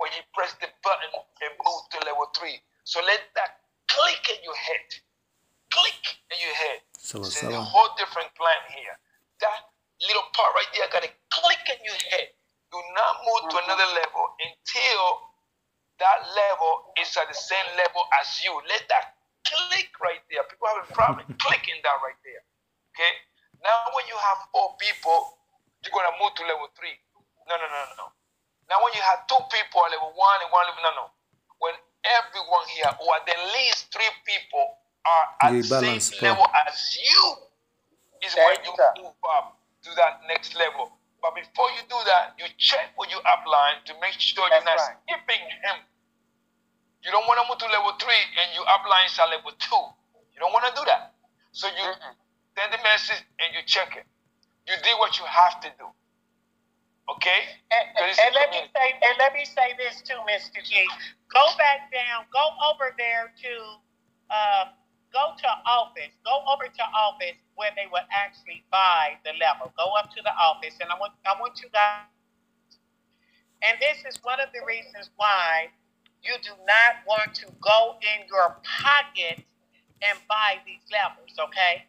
when 0.00 0.10
he 0.16 0.24
pressed 0.32 0.56
the 0.64 0.72
button 0.80 1.12
and 1.12 1.52
moved 1.60 1.92
to 1.92 2.00
level 2.08 2.32
three. 2.32 2.56
So 2.88 3.04
let 3.04 3.20
that 3.36 3.60
click 3.92 4.24
in 4.32 4.40
your 4.40 4.56
head. 4.56 4.88
Click 5.68 6.02
in 6.32 6.38
your 6.40 6.56
head. 6.56 6.80
This 6.96 7.44
is 7.44 7.52
a 7.52 7.60
whole 7.60 7.92
different 8.00 8.32
plan 8.32 8.62
here. 8.72 8.96
That 9.44 9.68
little 10.00 10.24
part 10.32 10.56
right 10.56 10.70
there 10.72 10.88
got 10.88 11.04
to 11.04 11.12
click 11.28 11.64
in 11.68 11.80
your 11.84 12.00
head. 12.16 12.32
Do 12.72 12.80
not 12.96 13.12
move 13.28 13.52
to 13.52 13.56
another 13.68 13.88
level 13.92 14.24
until 14.40 15.00
that 16.00 16.24
level 16.24 16.72
is 16.96 17.12
at 17.20 17.28
the 17.28 17.36
same 17.36 17.68
level 17.76 18.08
as 18.16 18.40
you. 18.40 18.52
Let 18.64 18.88
that 18.88 19.17
click 19.46 19.90
right 20.02 20.22
there. 20.30 20.42
People 20.50 20.66
have 20.72 20.82
a 20.86 20.90
problem 20.94 21.24
clicking 21.44 21.78
that 21.84 21.98
right 22.02 22.18
there. 22.26 22.42
Okay? 22.94 23.12
Now, 23.62 23.90
when 23.94 24.06
you 24.06 24.16
have 24.18 24.38
four 24.54 24.74
people, 24.78 25.38
you're 25.82 25.94
going 25.94 26.06
to 26.06 26.16
move 26.18 26.34
to 26.38 26.42
level 26.46 26.70
three. 26.78 26.94
No, 27.46 27.54
no, 27.58 27.66
no, 27.66 27.78
no, 27.78 27.94
no. 28.02 28.06
Now, 28.70 28.78
when 28.84 28.92
you 28.94 29.02
have 29.02 29.24
two 29.26 29.40
people 29.50 29.80
at 29.86 29.94
level 29.94 30.12
one 30.14 30.38
and 30.44 30.50
one 30.52 30.66
level, 30.68 30.82
no, 30.84 30.92
no. 30.94 31.06
When 31.58 31.74
everyone 32.06 32.64
here, 32.74 32.90
or 33.02 33.10
at 33.18 33.24
least 33.56 33.90
three 33.90 34.10
people, 34.26 34.78
are 35.08 35.26
at 35.48 35.52
the 35.56 35.62
balance, 35.68 36.12
same 36.12 36.20
bro. 36.20 36.28
level 36.36 36.46
as 36.68 36.76
you, 37.00 37.24
is 38.22 38.34
There 38.34 38.44
when 38.44 38.60
you 38.64 38.70
you 38.70 38.76
go. 38.76 38.88
move 39.08 39.18
up 39.34 39.58
to 39.84 39.90
that 39.96 40.20
next 40.28 40.54
level. 40.54 40.92
But 41.22 41.34
before 41.34 41.70
you 41.74 41.82
do 41.88 41.98
that, 42.06 42.34
you 42.38 42.46
check 42.58 42.94
with 42.98 43.10
your 43.10 43.22
upline 43.26 43.82
to 43.86 43.92
make 44.00 44.14
sure 44.20 44.46
you're 44.46 44.62
not 44.64 44.78
right. 44.78 44.96
skipping 45.02 45.42
him. 45.66 45.76
You 47.04 47.10
don't 47.10 47.26
want 47.26 47.38
to 47.40 47.46
move 47.46 47.58
to 47.62 47.68
level 47.70 47.94
three 48.00 48.22
and 48.42 48.48
your 48.54 48.66
uplines 48.66 49.14
are 49.18 49.28
level 49.30 49.52
two. 49.58 49.84
You 50.34 50.38
don't 50.40 50.52
want 50.52 50.66
to 50.66 50.74
do 50.74 50.84
that. 50.86 51.14
So 51.52 51.66
you 51.68 51.82
Mm-mm. 51.82 52.14
send 52.58 52.72
the 52.74 52.82
message 52.82 53.22
and 53.38 53.54
you 53.54 53.62
check 53.66 53.94
it. 53.96 54.06
You 54.66 54.74
did 54.82 54.98
what 54.98 55.18
you 55.18 55.24
have 55.26 55.60
to 55.62 55.70
do. 55.78 55.86
Okay? 57.08 57.40
And, 57.72 57.86
and 57.96 58.32
let 58.36 58.50
me 58.50 58.60
say, 58.68 58.88
and 58.92 59.14
let 59.18 59.32
me 59.32 59.44
say 59.44 59.72
this 59.80 60.02
too, 60.04 60.18
Mr. 60.28 60.60
G. 60.60 60.84
Go 61.32 61.44
back 61.56 61.88
down. 61.90 62.28
Go 62.32 62.44
over 62.68 62.92
there 62.98 63.32
to, 63.32 63.52
um, 64.28 64.66
go 65.12 65.32
to 65.40 65.48
office. 65.64 66.12
Go 66.24 66.44
over 66.52 66.68
to 66.68 66.84
office 66.92 67.38
where 67.56 67.72
they 67.76 67.88
would 67.90 68.04
actually 68.12 68.62
buy 68.70 69.16
the 69.24 69.32
level. 69.40 69.72
Go 69.76 69.96
up 69.96 70.12
to 70.12 70.20
the 70.22 70.34
office, 70.36 70.76
and 70.80 70.92
I 70.92 70.96
want, 71.00 71.16
I 71.24 71.32
want 71.40 71.58
you 71.64 71.68
guys. 71.72 72.04
And 73.64 73.74
this 73.80 74.04
is 74.04 74.20
one 74.22 74.38
of 74.38 74.52
the 74.52 74.60
reasons 74.68 75.10
why 75.16 75.72
you 76.22 76.34
do 76.42 76.52
not 76.66 77.02
want 77.06 77.34
to 77.42 77.46
go 77.60 77.96
in 78.02 78.26
your 78.28 78.56
pocket 78.64 79.44
and 80.02 80.18
buy 80.28 80.58
these 80.66 80.82
levels, 80.90 81.34
okay? 81.38 81.86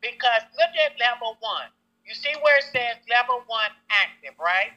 Because 0.00 0.42
look 0.58 0.74
at 0.82 0.98
level 0.98 1.38
one. 1.40 1.70
You 2.06 2.14
see 2.14 2.34
where 2.42 2.58
it 2.58 2.66
says 2.74 2.98
level 3.06 3.42
one 3.46 3.70
active, 3.90 4.34
right? 4.38 4.74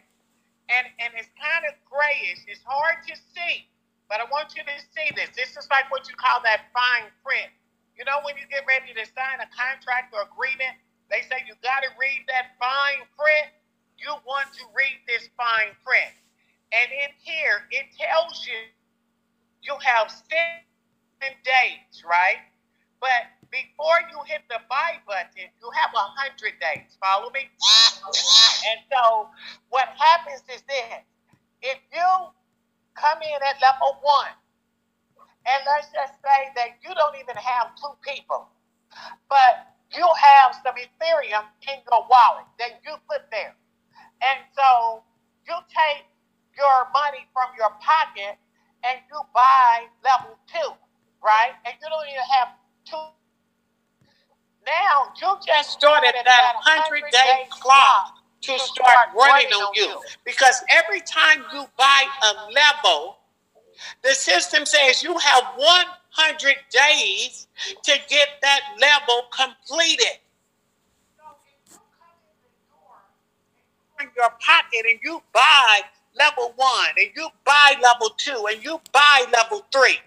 And 0.70 0.86
and 1.02 1.14
it's 1.18 1.30
kind 1.38 1.66
of 1.66 1.74
grayish. 1.86 2.46
It's 2.46 2.62
hard 2.66 3.02
to 3.10 3.14
see, 3.34 3.66
but 4.10 4.22
I 4.22 4.26
want 4.30 4.54
you 4.54 4.62
to 4.66 4.78
see 4.94 5.10
this. 5.14 5.30
This 5.34 5.58
is 5.58 5.66
like 5.70 5.90
what 5.90 6.10
you 6.10 6.16
call 6.18 6.42
that 6.46 6.70
fine 6.74 7.10
print. 7.26 7.50
You 7.98 8.06
know, 8.06 8.22
when 8.26 8.38
you 8.38 8.46
get 8.50 8.66
ready 8.70 8.94
to 8.94 9.06
sign 9.14 9.42
a 9.42 9.50
contract 9.50 10.14
or 10.14 10.26
agreement, 10.30 10.78
they 11.10 11.26
say 11.26 11.42
you 11.46 11.58
got 11.62 11.82
to 11.86 11.90
read 11.98 12.26
that 12.30 12.58
fine 12.62 13.06
print. 13.18 13.50
You 13.98 14.14
want 14.28 14.52
to 14.58 14.64
read 14.76 15.02
this 15.10 15.30
fine 15.38 15.74
print. 15.86 16.14
And 16.74 16.90
in 16.92 17.10
here, 17.24 17.66
it 17.72 17.88
tells 17.96 18.46
you 18.46 18.68
you 19.66 19.74
have 19.82 20.14
seven 20.14 21.34
days, 21.42 22.06
right? 22.06 22.46
But 23.02 23.34
before 23.50 23.98
you 24.14 24.22
hit 24.30 24.46
the 24.50 24.62
buy 24.70 25.02
button, 25.10 25.50
you 25.50 25.70
have 25.74 25.92
a 25.94 26.06
hundred 26.14 26.54
days. 26.62 26.94
Follow 27.02 27.34
me? 27.34 27.50
And 28.70 28.80
so 28.94 29.30
what 29.70 29.90
happens 29.98 30.46
is 30.54 30.62
this: 30.70 31.02
if 31.62 31.80
you 31.90 32.10
come 32.94 33.20
in 33.22 33.40
at 33.42 33.58
level 33.62 33.98
one, 34.02 34.34
and 35.46 35.60
let's 35.66 35.90
just 35.94 36.14
say 36.22 36.54
that 36.56 36.78
you 36.86 36.94
don't 36.94 37.18
even 37.18 37.36
have 37.38 37.74
two 37.78 37.94
people, 38.06 38.48
but 39.30 39.74
you 39.94 40.06
have 40.06 40.54
some 40.62 40.78
Ethereum 40.78 41.46
in 41.70 41.78
your 41.90 42.06
wallet 42.10 42.46
that 42.62 42.82
you 42.86 42.94
put 43.10 43.26
there, 43.34 43.54
and 44.22 44.40
so 44.54 45.02
you 45.50 45.58
take 45.70 46.06
your 46.58 46.90
money 46.94 47.26
from 47.34 47.50
your 47.58 47.70
pocket 47.82 48.40
and 48.90 49.00
you 49.12 49.20
buy 49.34 49.86
level 50.04 50.38
two, 50.48 50.74
right? 51.24 51.54
And 51.66 51.74
you 51.82 51.88
don't 51.90 52.08
even 52.08 52.24
have 52.38 52.50
two. 52.86 52.98
Now 54.66 55.14
you 55.22 55.38
just 55.46 55.72
started 55.72 56.14
that 56.26 56.54
100 56.66 57.04
day 57.12 57.48
clock 57.50 58.18
to 58.42 58.60
start 58.60 59.10
running 59.16 59.48
on 59.48 59.74
you 59.76 60.00
because 60.24 60.64
every 60.70 61.02
time 61.02 61.44
you 61.54 61.66
buy 61.78 62.04
a 62.24 62.52
level, 62.52 63.18
the 64.04 64.12
system 64.12 64.66
says 64.66 65.04
you 65.04 65.18
have 65.18 65.44
100 65.56 66.56
days 66.72 67.48
to 67.84 67.92
get 68.10 68.28
that 68.42 68.62
level 68.80 69.28
completed. 69.32 70.20
So 71.18 71.24
you 71.70 71.78
come 74.00 74.08
in 74.08 74.12
your 74.16 74.30
pocket 74.40 74.86
and 74.90 75.00
you 75.04 75.22
buy 75.34 75.82
level 76.18 76.54
one 76.56 76.90
and 76.98 77.10
you 77.16 77.30
buy 77.46 77.76
level 77.82 78.10
two 78.18 78.48
and 78.52 78.64
you 78.64 78.80
buy 78.94 79.26
level 79.34 79.66
three 79.74 80.00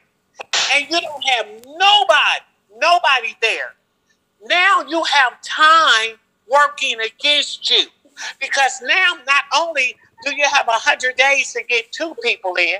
and 0.74 0.86
you 0.90 1.00
don't 1.00 1.24
have 1.30 1.46
nobody, 1.66 2.44
nobody 2.78 3.36
there. 3.42 3.74
Now 4.44 4.82
you 4.88 5.04
have 5.04 5.40
time 5.42 6.16
working 6.50 6.96
against 7.00 7.70
you 7.70 7.86
because 8.40 8.82
now 8.84 9.14
not 9.26 9.44
only 9.56 9.96
do 10.24 10.34
you 10.36 10.46
have 10.52 10.68
a 10.68 10.72
hundred 10.72 11.16
days 11.16 11.52
to 11.54 11.62
get 11.64 11.92
two 11.92 12.14
people 12.22 12.54
in, 12.56 12.78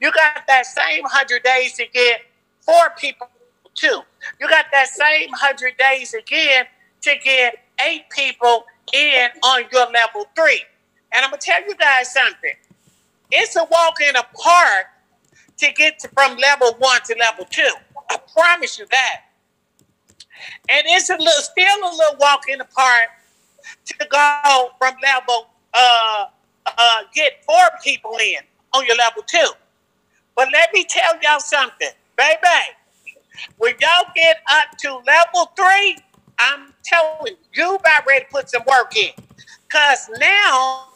you 0.00 0.12
got 0.12 0.46
that 0.48 0.66
same 0.66 1.04
hundred 1.06 1.42
days 1.44 1.74
to 1.74 1.86
get 1.92 2.22
four 2.60 2.90
people 2.98 3.28
too. 3.74 4.00
You 4.40 4.48
got 4.48 4.66
that 4.72 4.88
same 4.88 5.30
hundred 5.32 5.76
days 5.78 6.14
again 6.14 6.66
to 7.02 7.14
get 7.24 7.58
eight 7.88 8.10
people 8.10 8.64
in 8.94 9.28
on 9.44 9.64
your 9.72 9.90
level 9.90 10.26
three. 10.36 10.62
And 11.14 11.24
I'm 11.24 11.30
gonna 11.30 11.40
tell 11.40 11.64
you 11.66 11.74
guys 11.76 12.12
something. 12.12 12.52
It's 13.30 13.56
a 13.56 13.64
walk 13.64 14.00
in 14.00 14.14
the 14.14 14.24
park 14.34 14.86
to 15.58 15.72
get 15.72 15.98
to, 16.00 16.08
from 16.08 16.36
level 16.36 16.74
one 16.78 17.00
to 17.06 17.16
level 17.18 17.44
two. 17.50 17.70
I 18.10 18.18
promise 18.32 18.78
you 18.78 18.86
that. 18.90 19.22
And 20.68 20.82
it's 20.86 21.10
a 21.10 21.14
little, 21.16 21.30
still 21.30 21.78
a 21.84 21.90
little 21.90 22.16
walk 22.18 22.48
in 22.48 22.58
the 22.58 22.64
park 22.64 23.08
to 23.86 24.06
go 24.10 24.70
from 24.78 24.94
level 25.02 25.48
uh 25.74 26.26
uh 26.66 27.00
get 27.14 27.44
four 27.44 27.56
people 27.82 28.16
in 28.20 28.40
on 28.74 28.86
your 28.86 28.96
level 28.96 29.22
two. 29.26 29.50
But 30.36 30.48
let 30.52 30.72
me 30.72 30.84
tell 30.88 31.20
y'all 31.22 31.40
something, 31.40 31.90
baby. 32.16 32.38
When 33.56 33.74
y'all 33.80 34.10
get 34.14 34.38
up 34.50 34.76
to 34.78 34.96
level 35.06 35.52
three, 35.56 35.98
I'm 36.38 36.72
telling 36.84 37.34
you, 37.34 37.36
you 37.54 37.74
about 37.74 38.06
ready 38.06 38.24
to 38.24 38.30
put 38.30 38.50
some 38.50 38.62
work 38.66 38.96
in. 38.96 39.10
Cause 39.68 40.08
now 40.18 40.88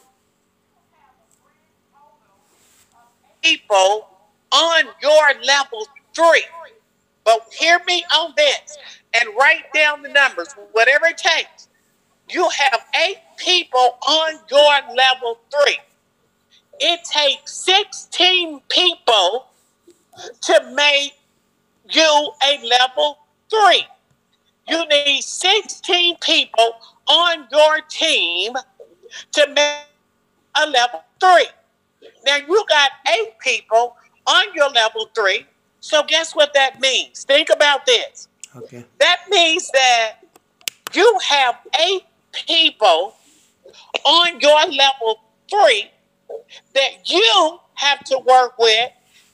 people 3.43 4.07
on 4.51 4.85
your 5.01 5.43
level 5.43 5.87
three. 6.15 6.43
But 7.23 7.41
hear 7.51 7.79
me 7.87 8.03
on 8.15 8.33
this 8.35 8.77
and 9.13 9.29
write 9.37 9.71
down 9.73 10.01
the 10.01 10.09
numbers, 10.09 10.53
whatever 10.71 11.05
it 11.05 11.17
takes. 11.17 11.69
You 12.29 12.49
have 12.49 12.81
eight 13.07 13.17
people 13.37 13.97
on 14.07 14.33
your 14.49 14.95
level 14.95 15.39
three. 15.51 15.79
it 16.79 17.01
takes 17.03 17.53
16 17.53 18.61
people 18.69 19.47
to 20.41 20.73
make 20.73 21.13
you 21.89 22.31
a 22.43 22.67
level 22.67 23.19
three. 23.49 23.85
You 24.67 24.87
need 24.87 25.21
16 25.21 26.17
people 26.21 26.75
on 27.07 27.47
your 27.51 27.81
team 27.89 28.53
to 29.33 29.47
make 29.49 29.85
a 30.55 30.69
level 30.69 31.03
three. 31.19 31.47
Now 32.25 32.37
you 32.37 32.65
got 32.69 32.91
eight 33.13 33.37
people 33.39 33.95
on 34.25 34.45
your 34.55 34.69
level 34.69 35.09
three. 35.15 35.45
So 35.79 36.03
guess 36.07 36.35
what 36.35 36.53
that 36.53 36.79
means? 36.79 37.23
Think 37.23 37.49
about 37.53 37.85
this. 37.85 38.27
Okay. 38.55 38.85
That 38.99 39.21
means 39.29 39.69
that 39.71 40.13
you 40.93 41.19
have 41.29 41.57
eight 41.81 42.03
people 42.31 43.15
on 44.05 44.39
your 44.39 44.65
level 44.67 45.19
three 45.49 45.89
that 46.73 47.09
you 47.09 47.59
have 47.75 48.03
to 48.05 48.19
work 48.25 48.57
with 48.57 48.91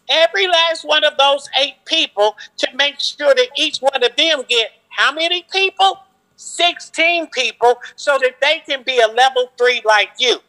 every 0.09 0.47
last 0.47 0.83
one 0.85 1.03
of 1.03 1.17
those 1.17 1.47
eight 1.61 1.75
people 1.85 2.35
to 2.57 2.67
make 2.75 2.99
sure 2.99 3.33
that 3.35 3.47
each 3.57 3.79
one 3.79 4.03
of 4.03 4.15
them 4.15 4.43
get 4.47 4.71
how 4.89 5.13
many 5.13 5.45
people? 5.51 5.99
16 6.35 7.27
people 7.27 7.75
so 7.95 8.17
that 8.21 8.35
they 8.41 8.61
can 8.65 8.83
be 8.83 8.99
a 8.99 9.07
level 9.07 9.51
three 9.57 9.81
like 9.85 10.09
you. 10.17 10.39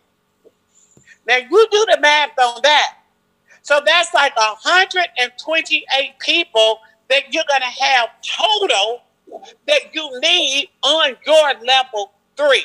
Now 1.26 1.36
you 1.36 1.68
do 1.70 1.86
the 1.90 1.98
math 2.00 2.38
on 2.38 2.60
that. 2.62 2.98
So 3.62 3.80
that's 3.84 4.12
like 4.14 4.36
128 4.36 6.18
people 6.18 6.80
that 7.08 7.32
you're 7.32 7.44
going 7.48 7.60
to 7.60 7.84
have 7.84 8.08
total 8.22 9.02
that 9.66 9.94
you 9.94 10.20
need 10.20 10.68
on 10.82 11.16
your 11.26 11.52
level 11.64 12.12
three. 12.36 12.64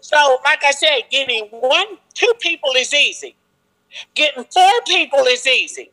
So, 0.00 0.38
like 0.44 0.64
I 0.64 0.72
said, 0.72 1.02
getting 1.10 1.46
one, 1.46 1.98
two 2.14 2.32
people 2.40 2.72
is 2.76 2.92
easy. 2.92 3.36
Getting 4.14 4.44
four 4.44 4.72
people 4.86 5.20
is 5.20 5.46
easy. 5.46 5.90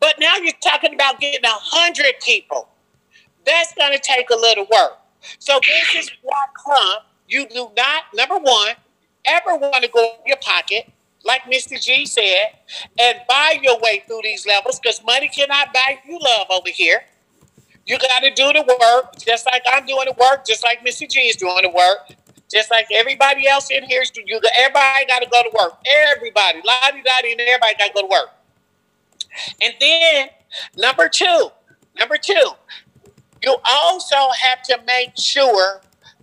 But 0.00 0.14
now 0.18 0.36
you're 0.36 0.52
talking 0.62 0.94
about 0.94 1.20
getting 1.20 1.44
a 1.44 1.48
hundred 1.48 2.14
people. 2.22 2.68
That's 3.44 3.74
going 3.74 3.92
to 3.92 3.98
take 3.98 4.30
a 4.30 4.36
little 4.36 4.66
work. 4.72 4.98
So 5.38 5.60
this 5.62 6.04
is 6.04 6.10
why 6.22 6.44
clump 6.54 7.04
you 7.28 7.46
do 7.48 7.70
not, 7.76 8.04
number 8.14 8.38
one, 8.38 8.74
ever 9.24 9.56
want 9.56 9.84
to 9.84 9.90
go 9.90 10.02
in 10.02 10.26
your 10.26 10.38
pocket, 10.38 10.90
like 11.24 11.42
Mr. 11.42 11.80
G 11.80 12.06
said, 12.06 12.46
and 13.00 13.18
buy 13.28 13.58
your 13.62 13.78
way 13.80 14.02
through 14.06 14.20
these 14.22 14.46
levels 14.46 14.78
because 14.78 15.02
money 15.04 15.28
cannot 15.28 15.72
buy 15.72 15.98
you 16.06 16.18
love 16.20 16.46
over 16.50 16.70
here. 16.70 17.02
You 17.86 17.98
got 17.98 18.20
to 18.20 18.30
do 18.30 18.52
the 18.52 18.76
work, 18.80 19.16
just 19.18 19.46
like 19.46 19.62
I'm 19.70 19.86
doing 19.86 20.06
the 20.06 20.14
work, 20.20 20.46
just 20.46 20.62
like 20.62 20.84
Mr. 20.86 21.08
G 21.08 21.20
is 21.20 21.36
doing 21.36 21.62
the 21.62 21.70
work, 21.70 21.98
just 22.52 22.70
like 22.70 22.86
everybody 22.94 23.48
else 23.48 23.70
in 23.70 23.84
here 23.84 24.02
is 24.02 24.10
doing. 24.10 24.26
You, 24.28 24.40
everybody 24.58 25.06
got 25.06 25.22
to 25.22 25.28
go 25.30 25.42
to 25.42 25.50
work. 25.58 25.78
Everybody, 26.14 26.60
lottie 26.64 27.02
dottie, 27.02 27.32
and 27.32 27.40
everybody 27.40 27.74
got 27.78 27.86
to 27.88 27.92
go 27.94 28.00
to 28.02 28.06
work. 28.08 28.30
And 29.62 29.74
then 29.80 30.28
number 30.76 31.08
two, 31.08 31.48
number 31.98 32.16
two, 32.16 32.50
you 33.42 33.56
also 33.70 34.16
have 34.40 34.62
to 34.64 34.78
make 34.86 35.12
sure 35.16 35.80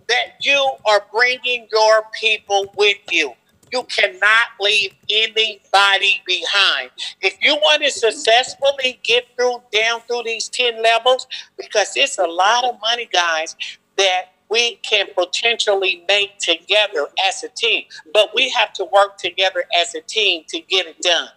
that 0.08 0.34
you 0.40 0.70
are 0.84 1.04
bringing 1.12 1.66
your 1.72 2.04
people 2.18 2.72
with 2.76 2.98
you. 3.10 3.32
You 3.72 3.82
cannot 3.84 4.46
leave 4.60 4.94
anybody 5.10 6.22
behind. 6.26 6.90
If 7.20 7.36
you 7.42 7.56
want 7.56 7.82
to 7.82 7.90
successfully 7.90 9.00
get 9.02 9.26
through 9.36 9.62
down 9.72 10.00
through 10.02 10.22
these 10.24 10.48
10 10.48 10.82
levels, 10.82 11.26
because 11.58 11.92
it's 11.96 12.18
a 12.18 12.26
lot 12.26 12.64
of 12.64 12.80
money, 12.80 13.08
guys, 13.12 13.56
that 13.96 14.26
we 14.48 14.76
can 14.76 15.06
potentially 15.14 16.04
make 16.06 16.38
together 16.38 17.08
as 17.28 17.42
a 17.42 17.48
team. 17.48 17.84
But 18.12 18.30
we 18.34 18.50
have 18.50 18.72
to 18.74 18.84
work 18.84 19.18
together 19.18 19.64
as 19.80 19.94
a 19.94 20.00
team 20.00 20.44
to 20.48 20.60
get 20.60 20.86
it 20.86 21.00
done. 21.00 21.28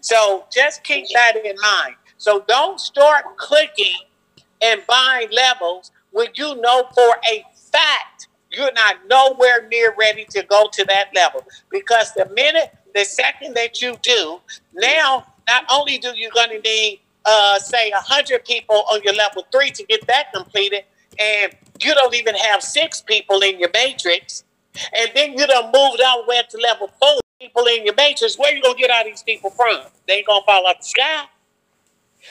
So 0.00 0.46
just 0.50 0.82
keep 0.84 1.06
that 1.12 1.36
in 1.36 1.56
mind. 1.60 1.96
So 2.16 2.44
don't 2.48 2.80
start 2.80 3.36
clicking 3.36 4.00
and 4.62 4.80
buying 4.86 5.28
levels 5.30 5.90
when 6.12 6.28
you 6.34 6.54
know 6.56 6.84
for 6.94 7.16
a 7.30 7.44
fact 7.54 8.25
you're 8.56 8.72
not 8.72 8.96
nowhere 9.08 9.68
near 9.68 9.94
ready 9.98 10.26
to 10.30 10.42
go 10.44 10.68
to 10.72 10.84
that 10.86 11.10
level. 11.14 11.44
Because 11.70 12.12
the 12.14 12.28
minute, 12.34 12.74
the 12.94 13.04
second 13.04 13.54
that 13.54 13.82
you 13.82 13.96
do, 14.02 14.40
now 14.74 15.26
not 15.48 15.64
only 15.70 15.98
do 15.98 16.12
you 16.16 16.30
going 16.30 16.50
to 16.50 16.60
need, 16.60 17.00
uh, 17.24 17.58
say, 17.58 17.90
100 17.90 18.44
people 18.44 18.84
on 18.92 19.00
your 19.04 19.14
level 19.14 19.46
three 19.52 19.70
to 19.70 19.84
get 19.84 20.06
that 20.06 20.32
completed, 20.32 20.84
and 21.18 21.52
you 21.80 21.94
don't 21.94 22.14
even 22.14 22.34
have 22.34 22.62
six 22.62 23.00
people 23.02 23.40
in 23.40 23.58
your 23.58 23.70
matrix, 23.72 24.44
and 24.96 25.10
then 25.14 25.32
you 25.32 25.46
don't 25.46 25.66
move 25.66 25.98
way 26.26 26.38
up 26.38 26.48
to 26.50 26.58
level 26.58 26.90
four 27.00 27.20
people 27.40 27.64
in 27.66 27.84
your 27.84 27.94
matrix, 27.94 28.38
where 28.38 28.54
you 28.54 28.62
gonna 28.62 28.74
get 28.76 28.90
all 28.90 29.04
these 29.04 29.22
people 29.22 29.50
from? 29.50 29.80
They 30.06 30.14
ain't 30.14 30.26
gonna 30.26 30.44
fall 30.44 30.66
off 30.66 30.78
the 30.78 30.84
sky. 30.84 31.24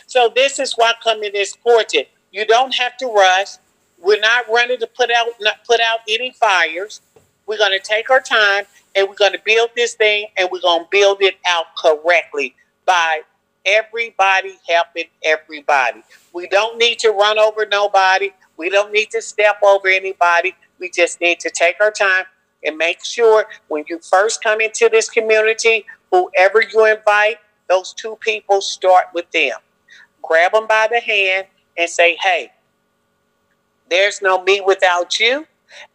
So 0.07 0.31
this 0.33 0.59
is 0.59 0.73
why 0.73 0.93
coming 1.03 1.31
is 1.33 1.55
important. 1.55 2.07
You 2.31 2.45
don't 2.45 2.73
have 2.75 2.97
to 2.97 3.07
rush. 3.07 3.57
We're 4.05 4.19
not 4.19 4.45
running 4.49 4.79
to 4.79 4.87
put 4.87 5.11
out 5.11 5.29
not 5.41 5.65
put 5.65 5.81
out 5.81 5.99
any 6.07 6.31
fires. 6.31 7.01
We're 7.47 7.57
gonna 7.57 7.79
take 7.79 8.11
our 8.11 8.21
time 8.21 8.65
and 8.95 9.09
we're 9.09 9.15
gonna 9.15 9.39
build 9.43 9.71
this 9.75 9.95
thing 9.95 10.27
and 10.37 10.47
we're 10.51 10.61
gonna 10.61 10.87
build 10.91 11.23
it 11.23 11.37
out 11.47 11.65
correctly 11.75 12.55
by 12.85 13.21
everybody 13.65 14.59
helping 14.69 15.05
everybody. 15.23 16.03
We 16.33 16.47
don't 16.47 16.77
need 16.77 16.99
to 16.99 17.09
run 17.09 17.39
over 17.39 17.65
nobody. 17.65 18.31
We 18.57 18.69
don't 18.69 18.93
need 18.93 19.09
to 19.11 19.23
step 19.23 19.57
over 19.63 19.87
anybody. 19.87 20.55
We 20.79 20.91
just 20.91 21.19
need 21.19 21.39
to 21.41 21.49
take 21.49 21.77
our 21.81 21.91
time 21.91 22.25
and 22.63 22.77
make 22.77 23.03
sure 23.03 23.47
when 23.69 23.85
you 23.89 23.99
first 23.99 24.43
come 24.43 24.61
into 24.61 24.87
this 24.91 25.09
community, 25.09 25.85
whoever 26.11 26.61
you 26.61 26.85
invite, 26.85 27.37
those 27.69 27.93
two 27.93 28.17
people 28.17 28.61
start 28.61 29.07
with 29.15 29.29
them. 29.31 29.57
Grab 30.21 30.53
them 30.53 30.67
by 30.67 30.87
the 30.91 30.99
hand 30.99 31.47
and 31.77 31.89
say, 31.89 32.17
hey, 32.21 32.51
there's 33.89 34.21
no 34.21 34.43
me 34.43 34.61
without 34.61 35.19
you, 35.19 35.45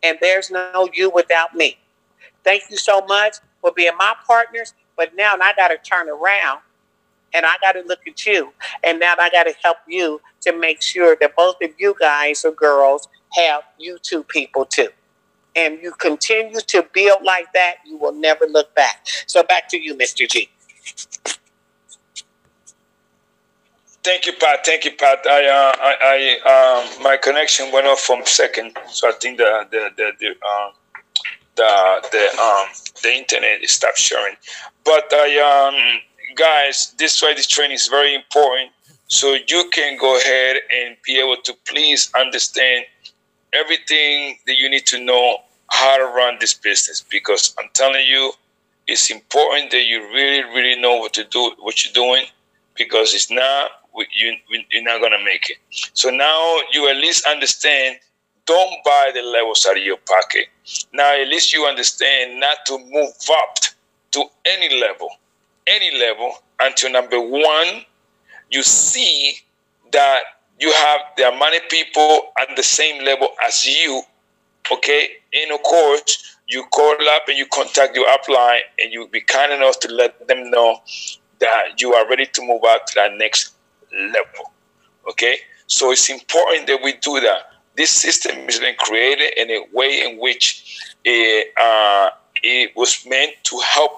and 0.02 0.18
there's 0.20 0.50
no 0.50 0.88
you 0.92 1.10
without 1.10 1.54
me. 1.54 1.78
Thank 2.44 2.64
you 2.70 2.76
so 2.76 3.04
much 3.06 3.36
for 3.60 3.72
being 3.74 3.96
my 3.98 4.14
partners. 4.26 4.74
But 4.96 5.14
now 5.16 5.36
I 5.40 5.52
got 5.54 5.68
to 5.68 5.78
turn 5.78 6.08
around 6.08 6.60
and 7.32 7.46
I 7.46 7.54
got 7.60 7.72
to 7.72 7.82
look 7.82 8.00
at 8.06 8.26
you. 8.26 8.52
And 8.82 9.00
now 9.00 9.14
I 9.18 9.30
got 9.30 9.44
to 9.44 9.54
help 9.62 9.78
you 9.88 10.20
to 10.42 10.58
make 10.58 10.82
sure 10.82 11.16
that 11.20 11.34
both 11.36 11.56
of 11.62 11.70
you 11.78 11.94
guys 11.98 12.44
or 12.44 12.52
girls 12.52 13.08
have 13.34 13.62
you 13.78 13.98
two 14.02 14.22
people 14.24 14.64
too 14.64 14.88
and 15.56 15.78
you 15.82 15.92
continue 15.92 16.60
to 16.60 16.86
build 16.92 17.22
like 17.22 17.52
that, 17.52 17.76
you 17.84 17.96
will 17.96 18.12
never 18.12 18.46
look 18.46 18.74
back. 18.74 19.06
So 19.26 19.42
back 19.42 19.68
to 19.70 19.78
you, 19.78 19.94
Mr. 19.94 20.28
G. 20.28 20.48
Thank 24.02 24.26
you, 24.26 24.32
Pat. 24.32 24.64
Thank 24.64 24.84
you, 24.86 24.92
Pat. 24.92 25.26
I, 25.26 25.46
uh, 25.46 25.72
I, 25.78 25.96
I 26.44 26.96
um, 26.96 27.02
my 27.02 27.18
connection 27.18 27.70
went 27.70 27.86
off 27.86 28.00
from 28.00 28.24
second, 28.24 28.76
so 28.90 29.08
I 29.08 29.12
think 29.12 29.38
the 29.38 29.66
the 29.70 29.90
the 29.96 30.12
the 30.18 30.28
um, 30.46 30.72
the 31.56 32.08
the 32.10 32.40
um 32.40 32.68
the 33.02 33.12
internet 33.12 33.62
stopped 33.68 33.98
sharing. 33.98 34.36
But 34.84 35.12
I 35.12 35.68
um 35.68 36.00
guys, 36.34 36.94
this 36.98 37.20
why 37.20 37.34
this 37.34 37.46
training 37.46 37.74
is 37.74 37.88
very 37.88 38.14
important, 38.14 38.70
so 39.08 39.36
you 39.46 39.68
can 39.70 39.98
go 39.98 40.16
ahead 40.18 40.56
and 40.74 40.96
be 41.04 41.18
able 41.20 41.36
to 41.42 41.54
please 41.68 42.10
understand 42.18 42.86
everything 43.52 44.38
that 44.46 44.56
you 44.56 44.70
need 44.70 44.86
to 44.86 45.04
know 45.04 45.38
how 45.68 45.98
to 45.98 46.04
run 46.04 46.36
this 46.40 46.54
business 46.54 47.04
because 47.10 47.54
I'm 47.58 47.68
telling 47.74 48.06
you, 48.06 48.32
it's 48.86 49.10
important 49.10 49.70
that 49.72 49.84
you 49.84 50.02
really, 50.12 50.42
really 50.54 50.80
know 50.80 50.96
what 50.96 51.12
to 51.14 51.24
do, 51.24 51.52
what 51.58 51.84
you're 51.84 51.92
doing, 51.92 52.24
because 52.76 53.14
it's 53.14 53.30
not 53.30 53.70
you, 54.12 54.36
you're 54.70 54.82
not 54.82 55.00
gonna 55.00 55.22
make 55.24 55.50
it. 55.50 55.58
So 55.94 56.10
now 56.10 56.58
you 56.72 56.88
at 56.88 56.96
least 56.96 57.26
understand. 57.26 57.96
Don't 58.46 58.82
buy 58.84 59.12
the 59.14 59.22
levels 59.22 59.64
out 59.68 59.76
of 59.76 59.82
your 59.82 59.98
pocket. 59.98 60.46
Now 60.92 61.14
at 61.20 61.28
least 61.28 61.52
you 61.52 61.66
understand 61.66 62.40
not 62.40 62.58
to 62.66 62.78
move 62.78 63.14
up 63.30 63.58
to 64.12 64.24
any 64.44 64.80
level, 64.80 65.08
any 65.66 65.96
level 65.98 66.32
until 66.60 66.92
number 66.92 67.20
one, 67.20 67.84
you 68.50 68.62
see 68.62 69.38
that 69.92 70.22
you 70.58 70.72
have 70.72 71.00
there 71.16 71.32
are 71.32 71.38
many 71.38 71.60
people 71.70 72.32
at 72.38 72.54
the 72.56 72.62
same 72.62 73.04
level 73.04 73.28
as 73.42 73.66
you, 73.66 74.02
okay? 74.72 75.08
And 75.32 75.52
of 75.52 75.62
course, 75.62 76.36
you 76.48 76.64
call 76.64 76.96
up 77.10 77.28
and 77.28 77.38
you 77.38 77.46
contact 77.46 77.96
your 77.96 78.06
upline 78.08 78.60
and 78.78 78.92
you 78.92 79.08
be 79.08 79.20
kind 79.20 79.52
enough 79.52 79.78
to 79.80 79.88
let 79.88 80.26
them 80.28 80.50
know 80.50 80.80
that 81.38 81.80
you 81.80 81.94
are 81.94 82.08
ready 82.08 82.26
to 82.26 82.42
move 82.42 82.62
out 82.66 82.86
to 82.88 82.94
that 82.96 83.16
next 83.16 83.54
level. 83.92 84.52
Okay? 85.10 85.38
So 85.66 85.92
it's 85.92 86.08
important 86.10 86.66
that 86.66 86.80
we 86.82 86.94
do 86.94 87.20
that. 87.20 87.52
This 87.76 87.90
system 87.90 88.36
has 88.46 88.58
been 88.58 88.74
created 88.78 89.38
in 89.38 89.50
a 89.50 89.64
way 89.72 90.02
in 90.02 90.18
which 90.18 90.94
it, 91.04 91.52
uh, 91.60 92.10
it 92.42 92.72
was 92.76 93.06
meant 93.06 93.32
to 93.44 93.58
help 93.60 93.92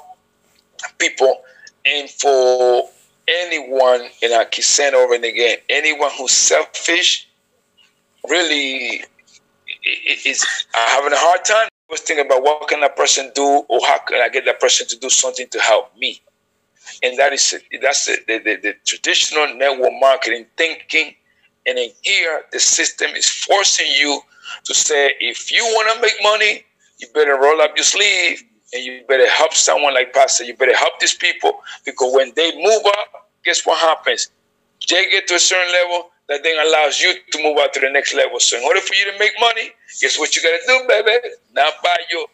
people 0.98 1.42
and 1.84 2.08
for 2.08 2.88
anyone, 3.26 4.08
and 4.22 4.34
I 4.34 4.44
keep 4.44 4.64
saying 4.64 4.94
over 4.94 5.14
and 5.14 5.24
again, 5.24 5.58
anyone 5.68 6.10
who's 6.16 6.32
selfish 6.32 7.28
really 8.28 9.04
is 10.24 10.46
having 10.72 11.12
a 11.12 11.16
hard 11.16 11.44
time. 11.44 11.66
I 11.66 11.92
was 11.92 12.00
thinking 12.00 12.26
about 12.26 12.42
what 12.42 12.68
can 12.68 12.80
that 12.80 12.96
person 12.96 13.30
do, 13.34 13.64
or 13.68 13.80
how 13.86 13.98
can 13.98 14.20
I 14.20 14.28
get 14.28 14.44
that 14.44 14.60
person 14.60 14.86
to 14.88 14.98
do 14.98 15.10
something 15.10 15.46
to 15.48 15.60
help 15.60 15.96
me? 15.96 16.20
And 17.02 17.18
that 17.18 17.32
is 17.32 17.54
that's 17.80 18.06
the, 18.06 18.18
the, 18.26 18.56
the, 18.62 18.74
traditional 18.84 19.54
network 19.54 19.92
marketing 20.00 20.46
thinking. 20.56 21.14
And 21.66 21.78
in 21.78 21.90
here, 22.02 22.42
the 22.52 22.60
system 22.60 23.10
is 23.10 23.28
forcing 23.28 23.86
you 23.86 24.20
to 24.64 24.74
say, 24.74 25.12
if 25.20 25.52
you 25.52 25.62
want 25.62 25.94
to 25.94 26.02
make 26.02 26.14
money, 26.22 26.64
you 26.98 27.08
better 27.14 27.38
roll 27.40 27.60
up 27.60 27.72
your 27.76 27.84
sleeve 27.84 28.42
and 28.72 28.84
you 28.84 29.02
better 29.08 29.28
help 29.28 29.54
someone 29.54 29.94
like 29.94 30.12
Pastor. 30.12 30.44
You 30.44 30.56
better 30.56 30.76
help 30.76 30.98
these 31.00 31.14
people 31.14 31.60
because 31.84 32.14
when 32.14 32.32
they 32.34 32.54
move 32.56 32.82
up, 32.86 33.30
guess 33.44 33.66
what 33.66 33.78
happens? 33.78 34.30
They 34.88 35.08
get 35.10 35.28
to 35.28 35.34
a 35.34 35.38
certain 35.38 35.72
level 35.72 36.10
that 36.28 36.42
then 36.42 36.56
allows 36.66 37.00
you 37.00 37.14
to 37.32 37.42
move 37.42 37.58
out 37.58 37.72
to 37.74 37.80
the 37.80 37.90
next 37.90 38.14
level. 38.14 38.40
So 38.40 38.56
in 38.56 38.64
order 38.64 38.80
for 38.80 38.94
you 38.94 39.10
to 39.12 39.18
make 39.18 39.32
money, 39.40 39.70
guess 40.00 40.18
what 40.18 40.34
you 40.34 40.42
got 40.42 40.58
to 40.58 40.66
do, 40.66 40.88
baby? 40.88 41.28
Not 41.52 41.74
buy 41.82 41.96
your 42.10 42.26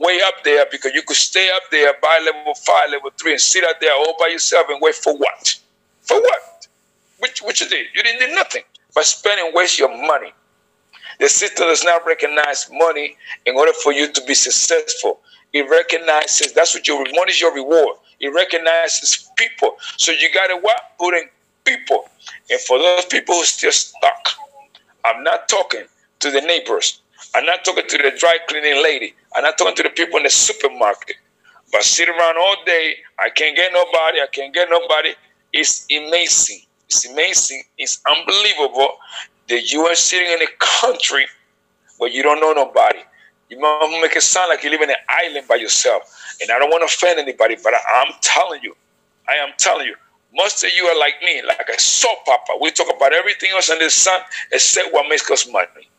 way 0.00 0.20
up 0.24 0.42
there 0.42 0.66
because 0.72 0.92
you 0.94 1.02
could 1.02 1.16
stay 1.16 1.50
up 1.54 1.62
there, 1.70 1.94
buy 2.02 2.20
level 2.24 2.54
five, 2.54 2.90
level 2.90 3.10
three, 3.16 3.32
and 3.32 3.40
sit 3.40 3.62
out 3.64 3.76
there 3.80 3.92
all 3.94 4.16
by 4.18 4.28
yourself 4.28 4.66
and 4.70 4.80
wait 4.80 4.94
for 4.94 5.16
what? 5.16 5.54
For 6.00 6.20
what? 6.20 6.66
Which, 7.18 7.42
which 7.42 7.60
you 7.60 7.68
did? 7.68 7.86
You 7.94 8.02
didn't 8.02 8.28
do 8.28 8.34
nothing 8.34 8.62
but 8.94 9.04
spend 9.04 9.40
and 9.40 9.54
waste 9.54 9.78
your 9.78 9.94
money. 10.06 10.32
The 11.20 11.28
system 11.28 11.68
does 11.68 11.84
not 11.84 12.06
recognize 12.06 12.68
money 12.72 13.16
in 13.44 13.54
order 13.54 13.72
for 13.74 13.92
you 13.92 14.10
to 14.10 14.24
be 14.26 14.34
successful. 14.34 15.20
It 15.52 15.68
recognizes 15.68 16.52
that's 16.54 16.74
what 16.74 16.88
your 16.88 16.98
money 17.14 17.32
is 17.32 17.40
your 17.40 17.54
reward. 17.54 17.96
It 18.20 18.28
recognizes 18.28 19.30
people. 19.36 19.76
So 19.98 20.12
you 20.12 20.32
gotta 20.32 20.56
what? 20.56 20.80
Put 20.98 21.14
in 21.14 21.24
people. 21.64 22.08
And 22.50 22.60
for 22.60 22.78
those 22.78 23.04
people 23.04 23.34
who 23.34 23.44
still 23.44 23.72
stuck, 23.72 24.28
I'm 25.04 25.22
not 25.22 25.48
talking 25.48 25.84
to 26.20 26.30
the 26.30 26.40
neighbors. 26.40 27.00
I'm 27.34 27.44
not 27.46 27.64
talking 27.64 27.86
to 27.86 27.98
the 27.98 28.12
dry 28.18 28.38
cleaning 28.48 28.82
lady. 28.82 29.14
I'm 29.34 29.42
not 29.42 29.58
talking 29.58 29.76
to 29.76 29.82
the 29.82 29.90
people 29.90 30.18
in 30.18 30.24
the 30.24 30.30
supermarket. 30.30 31.16
But 31.72 31.84
sit 31.84 32.08
around 32.08 32.36
all 32.36 32.56
day, 32.66 32.96
I 33.18 33.30
can't 33.30 33.56
get 33.56 33.72
nobody, 33.72 34.20
I 34.20 34.26
can't 34.32 34.52
get 34.52 34.68
nobody. 34.68 35.14
It's 35.52 35.86
amazing. 35.90 36.62
It's 36.86 37.08
amazing. 37.08 37.62
It's 37.78 38.00
unbelievable 38.08 38.96
that 39.48 39.72
you 39.72 39.82
are 39.86 39.94
sitting 39.94 40.32
in 40.32 40.42
a 40.42 40.48
country 40.58 41.26
where 41.98 42.10
you 42.10 42.22
don't 42.22 42.40
know 42.40 42.52
nobody. 42.52 43.00
You 43.48 43.60
might 43.60 43.98
make 44.00 44.16
it 44.16 44.22
sound 44.22 44.48
like 44.48 44.62
you 44.64 44.70
live 44.70 44.80
in 44.80 44.90
an 44.90 44.96
island 45.08 45.46
by 45.48 45.56
yourself. 45.56 46.02
And 46.40 46.50
I 46.50 46.58
don't 46.58 46.70
want 46.70 46.82
to 46.82 46.86
offend 46.86 47.18
anybody, 47.18 47.56
but 47.62 47.74
I'm 47.74 48.12
telling 48.20 48.62
you, 48.62 48.76
I 49.28 49.34
am 49.34 49.50
telling 49.58 49.86
you, 49.86 49.96
most 50.34 50.62
of 50.64 50.70
you 50.76 50.84
are 50.84 50.98
like 50.98 51.14
me, 51.24 51.42
like 51.46 51.68
a 51.68 51.80
soap 51.80 52.20
opera. 52.28 52.56
We 52.60 52.70
talk 52.70 52.86
about 52.94 53.12
everything 53.12 53.50
else 53.52 53.68
under 53.70 53.84
the 53.84 53.90
sun 53.90 54.20
except 54.52 54.92
what 54.92 55.08
makes 55.08 55.28
us 55.30 55.50
money. 55.50 55.89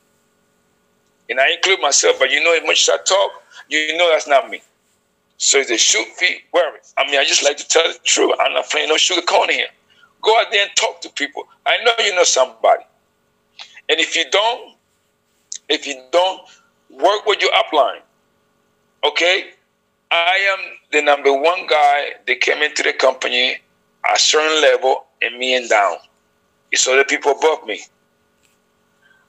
And 1.32 1.40
I 1.40 1.52
include 1.52 1.80
myself, 1.80 2.18
but 2.20 2.30
you 2.30 2.44
know, 2.44 2.54
as 2.54 2.62
much 2.64 2.82
as 2.82 2.90
I 2.90 2.98
talk, 3.04 3.32
you 3.70 3.98
know 3.98 4.10
that's 4.12 4.28
not 4.28 4.50
me. 4.50 4.62
So 5.38 5.64
they 5.64 5.78
shoot 5.78 6.06
me, 6.22 6.42
worry. 6.54 6.80
I 6.98 7.10
mean, 7.10 7.18
I 7.18 7.24
just 7.24 7.42
like 7.42 7.56
to 7.56 7.68
tell 7.68 7.88
the 7.88 7.98
truth. 8.04 8.36
I'm 8.38 8.54
not 8.54 8.70
playing 8.70 8.90
no 8.90 8.98
sugar 8.98 9.22
cone 9.22 9.48
here. 9.48 9.68
Go 10.22 10.38
out 10.42 10.48
there 10.52 10.64
and 10.64 10.76
talk 10.76 11.00
to 11.02 11.10
people. 11.10 11.44
I 11.66 11.78
know 11.86 11.94
you 12.00 12.14
know 12.14 12.26
somebody. 12.26 12.84
And 13.88 14.02
if 14.02 14.14
you 14.14 14.26
don't, 14.30 14.76
if 15.70 15.88
you 15.88 16.04
don't 16.12 16.42
work 16.90 17.26
with 17.26 17.42
your 17.42 17.52
upline, 17.52 18.02
okay? 19.06 19.52
I 20.12 20.36
am 20.52 20.60
the 20.92 21.02
number 21.02 21.32
one 21.32 21.66
guy 21.66 22.10
that 22.28 22.42
came 22.42 22.62
into 22.62 22.84
the 22.84 22.92
company 22.92 23.56
at 24.06 24.18
a 24.18 24.20
certain 24.20 24.62
level 24.62 25.06
and 25.22 25.38
me 25.38 25.56
and 25.56 25.70
down. 25.70 25.96
It's 26.74 26.86
other 26.90 27.06
people 27.06 27.32
above 27.32 27.66
me. 27.66 27.80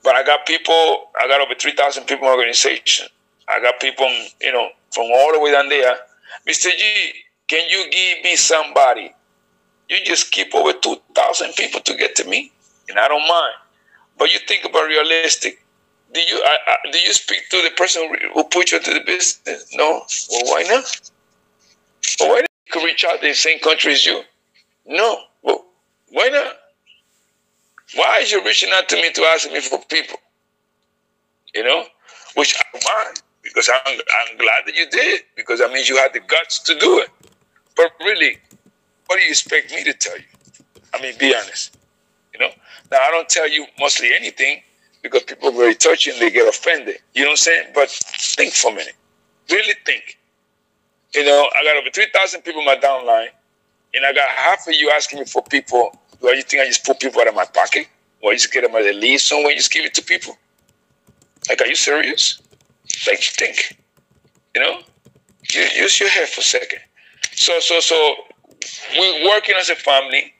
But 0.02 0.16
I 0.16 0.24
got 0.24 0.46
people, 0.46 1.10
I 1.20 1.28
got 1.28 1.40
over 1.40 1.54
3,000 1.54 2.04
people 2.04 2.26
in 2.26 2.34
organization. 2.34 3.06
I 3.48 3.60
got 3.60 3.80
people, 3.80 4.08
you 4.40 4.52
know, 4.52 4.68
from 4.90 5.04
all 5.12 5.32
the 5.32 5.40
way 5.40 5.52
down 5.52 5.68
there. 5.68 5.96
Mr. 6.48 6.70
G, 6.76 7.12
can 7.48 7.68
you 7.68 7.90
give 7.90 8.24
me 8.24 8.36
somebody? 8.36 9.12
You 9.88 9.98
just 10.04 10.32
keep 10.32 10.54
over 10.54 10.72
2,000 10.72 11.52
people 11.54 11.80
to 11.80 11.94
get 11.94 12.16
to 12.16 12.24
me, 12.24 12.50
and 12.88 12.98
I 12.98 13.08
don't 13.08 13.26
mind. 13.28 13.54
But 14.18 14.32
you 14.32 14.38
think 14.46 14.64
about 14.64 14.86
realistic. 14.86 15.64
Do 16.12 16.20
you 16.20 16.42
I, 16.44 16.56
I, 16.66 16.90
do 16.90 16.98
you 16.98 17.12
speak 17.12 17.48
to 17.50 17.62
the 17.62 17.70
person 17.76 18.14
who 18.34 18.44
put 18.44 18.70
you 18.70 18.78
into 18.78 18.92
the 18.92 19.00
business? 19.00 19.68
No. 19.74 20.04
Well, 20.30 20.42
why 20.44 20.62
not? 20.62 21.10
Well, 22.20 22.28
why 22.30 22.40
not? 22.40 22.46
You 22.66 22.72
could 22.72 22.84
reach 22.84 23.04
out 23.04 23.20
to 23.20 23.26
the 23.26 23.34
same 23.34 23.58
country 23.60 23.92
as 23.92 24.04
you. 24.04 24.22
No. 24.86 25.22
Well, 25.42 25.64
why 26.10 26.28
not? 26.28 26.56
Why 27.94 28.20
is 28.22 28.32
you 28.32 28.44
reaching 28.44 28.70
out 28.72 28.88
to 28.90 28.96
me 28.96 29.12
to 29.12 29.22
ask 29.22 29.50
me 29.50 29.60
for 29.60 29.81
people? 29.92 30.18
You 31.54 31.64
know, 31.64 31.84
which 32.34 32.56
I 32.58 32.64
mind 32.72 33.22
because 33.42 33.68
I'm, 33.68 33.94
I'm 33.94 34.36
glad 34.38 34.62
that 34.66 34.74
you 34.74 34.88
did 34.88 35.22
because 35.36 35.58
that 35.58 35.70
means 35.70 35.88
you 35.88 35.96
had 35.96 36.12
the 36.12 36.20
guts 36.20 36.58
to 36.60 36.78
do 36.78 36.98
it. 37.00 37.10
But 37.76 37.92
really, 38.00 38.38
what 39.06 39.16
do 39.16 39.22
you 39.22 39.30
expect 39.30 39.70
me 39.72 39.84
to 39.84 39.92
tell 39.92 40.16
you? 40.16 40.24
I 40.94 41.02
mean, 41.02 41.14
be 41.18 41.34
honest. 41.34 41.76
You 42.32 42.40
know, 42.40 42.50
now, 42.90 42.98
I 42.98 43.10
don't 43.10 43.28
tell 43.28 43.48
you 43.48 43.66
mostly 43.78 44.12
anything 44.14 44.62
because 45.02 45.22
people 45.24 45.48
are 45.48 45.52
very 45.52 45.74
touchy 45.74 46.10
and 46.10 46.20
they 46.20 46.30
get 46.30 46.48
offended. 46.48 46.98
You 47.14 47.22
know 47.22 47.28
what 47.28 47.32
I'm 47.32 47.36
saying? 47.36 47.66
But 47.74 47.90
think 47.90 48.54
for 48.54 48.70
a 48.70 48.74
minute. 48.74 48.94
Really 49.50 49.74
think. 49.84 50.18
You 51.14 51.24
know, 51.24 51.48
I 51.54 51.64
got 51.64 51.76
over 51.76 51.90
3,000 51.90 52.40
people 52.42 52.60
in 52.60 52.66
my 52.66 52.76
downline, 52.76 53.28
and 53.94 54.06
I 54.06 54.12
got 54.14 54.28
half 54.30 54.66
of 54.66 54.74
you 54.74 54.90
asking 54.90 55.18
me 55.18 55.24
for 55.26 55.42
people. 55.42 55.98
Do 56.22 56.28
you 56.28 56.42
think 56.42 56.62
I 56.62 56.66
just 56.66 56.86
pull 56.86 56.94
people 56.94 57.20
out 57.20 57.28
of 57.28 57.34
my 57.34 57.44
pocket? 57.44 57.88
Or 58.22 58.30
I 58.30 58.34
just 58.34 58.52
get 58.52 58.62
them 58.62 58.74
at 58.74 58.84
the 58.84 58.92
lead 58.92 59.18
somewhere 59.18 59.50
and 59.50 59.58
just 59.58 59.72
give 59.72 59.84
it 59.84 59.94
to 59.94 60.02
people? 60.02 60.36
Like, 61.48 61.60
are 61.60 61.66
you 61.66 61.74
serious? 61.74 62.40
Like, 63.06 63.20
think. 63.20 63.78
You 64.54 64.62
know? 64.62 64.80
Use 65.52 66.00
your 66.00 66.08
head 66.08 66.28
for 66.28 66.40
a 66.40 66.44
second. 66.44 66.78
So, 67.32 67.58
so, 67.60 67.80
so, 67.80 68.14
we're 68.96 69.28
working 69.28 69.54
as 69.58 69.70
a 69.70 69.74
family. 69.74 70.32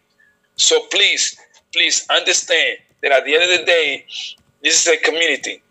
So 0.56 0.86
please, 0.90 1.38
please 1.72 2.06
understand 2.10 2.78
that 3.02 3.12
at 3.12 3.24
the 3.24 3.34
end 3.34 3.42
of 3.44 3.58
the 3.58 3.64
day, 3.64 4.06
this 4.62 4.86
is 4.86 4.92
a 4.92 4.96
community. 4.98 5.62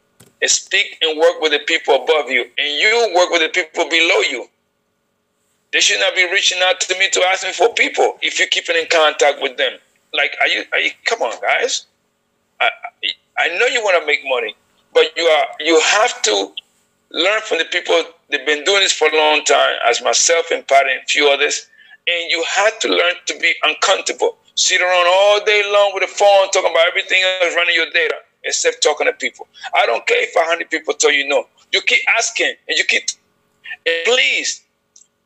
Speak 0.43 0.97
and 1.01 1.19
work 1.19 1.39
with 1.39 1.51
the 1.51 1.59
people 1.67 1.95
above 1.95 2.29
you, 2.29 2.41
and 2.41 2.77
you 2.79 3.13
work 3.15 3.29
with 3.29 3.41
the 3.41 3.49
people 3.49 3.87
below 3.87 4.19
you. 4.21 4.47
They 5.71 5.79
should 5.79 5.99
not 5.99 6.15
be 6.15 6.29
reaching 6.31 6.57
out 6.63 6.81
to 6.81 6.97
me 6.97 7.09
to 7.11 7.21
ask 7.31 7.45
me 7.45 7.53
for 7.53 7.71
people 7.73 8.17
if 8.21 8.39
you're 8.39 8.47
keeping 8.47 8.75
in 8.75 8.87
contact 8.91 9.41
with 9.41 9.57
them. 9.57 9.73
Like, 10.13 10.35
are 10.41 10.47
you? 10.47 10.63
Are 10.73 10.79
you 10.79 10.91
come 11.05 11.21
on, 11.21 11.39
guys. 11.39 11.85
I 12.61 12.69
I 13.37 13.47
know 13.57 13.65
you 13.65 13.83
want 13.83 13.99
to 14.01 14.07
make 14.07 14.21
money, 14.25 14.55
but 14.93 15.05
you 15.17 15.23
are 15.23 15.45
you 15.59 15.79
have 15.79 16.21
to 16.23 16.53
learn 17.11 17.41
from 17.41 17.57
the 17.57 17.65
people 17.65 18.03
they've 18.29 18.45
been 18.45 18.63
doing 18.63 18.81
this 18.81 18.93
for 18.93 19.09
a 19.09 19.15
long 19.15 19.43
time, 19.43 19.75
as 19.85 20.01
myself 20.01 20.45
and 20.51 20.65
Pat 20.67 20.87
and 20.87 21.01
a 21.01 21.05
few 21.07 21.29
others, 21.29 21.67
and 22.07 22.31
you 22.31 22.43
have 22.55 22.79
to 22.79 22.87
learn 22.87 23.15
to 23.25 23.37
be 23.39 23.53
uncomfortable 23.63 24.37
sit 24.55 24.81
around 24.81 25.07
all 25.07 25.43
day 25.43 25.63
long 25.71 25.91
with 25.93 26.03
a 26.03 26.07
phone 26.07 26.49
talking 26.51 26.71
about 26.71 26.87
everything 26.87 27.23
else 27.23 27.55
running 27.55 27.75
your 27.75 27.89
data 27.91 28.15
except 28.43 28.81
talking 28.81 29.07
to 29.07 29.13
people. 29.13 29.47
I 29.73 29.85
don't 29.85 30.05
care 30.07 30.23
if 30.23 30.31
100 30.35 30.69
people 30.69 30.93
tell 30.93 31.11
you 31.11 31.27
no. 31.27 31.45
You 31.71 31.81
keep 31.81 32.01
asking 32.17 32.53
and 32.67 32.77
you 32.77 32.83
keep, 32.83 33.03
and 33.85 34.05
please 34.05 34.63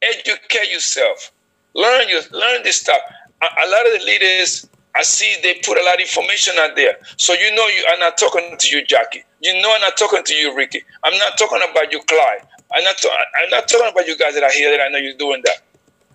educate 0.01 0.71
yourself. 0.71 1.31
Learn 1.73 2.07
your, 2.09 2.21
learn 2.31 2.63
this 2.63 2.77
stuff. 2.77 3.01
A, 3.41 3.45
a, 3.45 3.67
lot 3.67 3.85
of 3.87 3.99
the 3.99 4.05
leaders, 4.05 4.67
I 4.95 5.03
see 5.03 5.35
they 5.43 5.55
put 5.63 5.77
a 5.77 5.83
lot 5.83 5.95
of 5.95 6.01
information 6.01 6.55
out 6.59 6.75
there. 6.75 6.97
So 7.17 7.33
you 7.33 7.53
know 7.55 7.67
you 7.67 7.85
are 7.91 7.99
not 7.99 8.17
talking 8.17 8.55
to 8.57 8.67
you, 8.75 8.85
Jackie. 8.85 9.23
You 9.41 9.61
know 9.61 9.73
I'm 9.75 9.81
not 9.81 9.97
talking 9.97 10.23
to 10.23 10.33
you, 10.33 10.55
Ricky. 10.55 10.83
I'm 11.03 11.17
not 11.19 11.37
talking 11.37 11.59
about 11.69 11.91
you, 11.91 12.01
Clyde. 12.07 12.47
I'm 12.73 12.83
not, 12.83 12.95
I'm 13.37 13.49
not 13.49 13.67
talking 13.67 13.91
about 13.91 14.07
you 14.07 14.17
guys 14.17 14.33
that 14.35 14.43
are 14.43 14.51
here 14.51 14.75
that 14.75 14.83
I 14.83 14.89
know 14.89 14.97
you're 14.97 15.17
doing 15.17 15.41
that. 15.45 15.57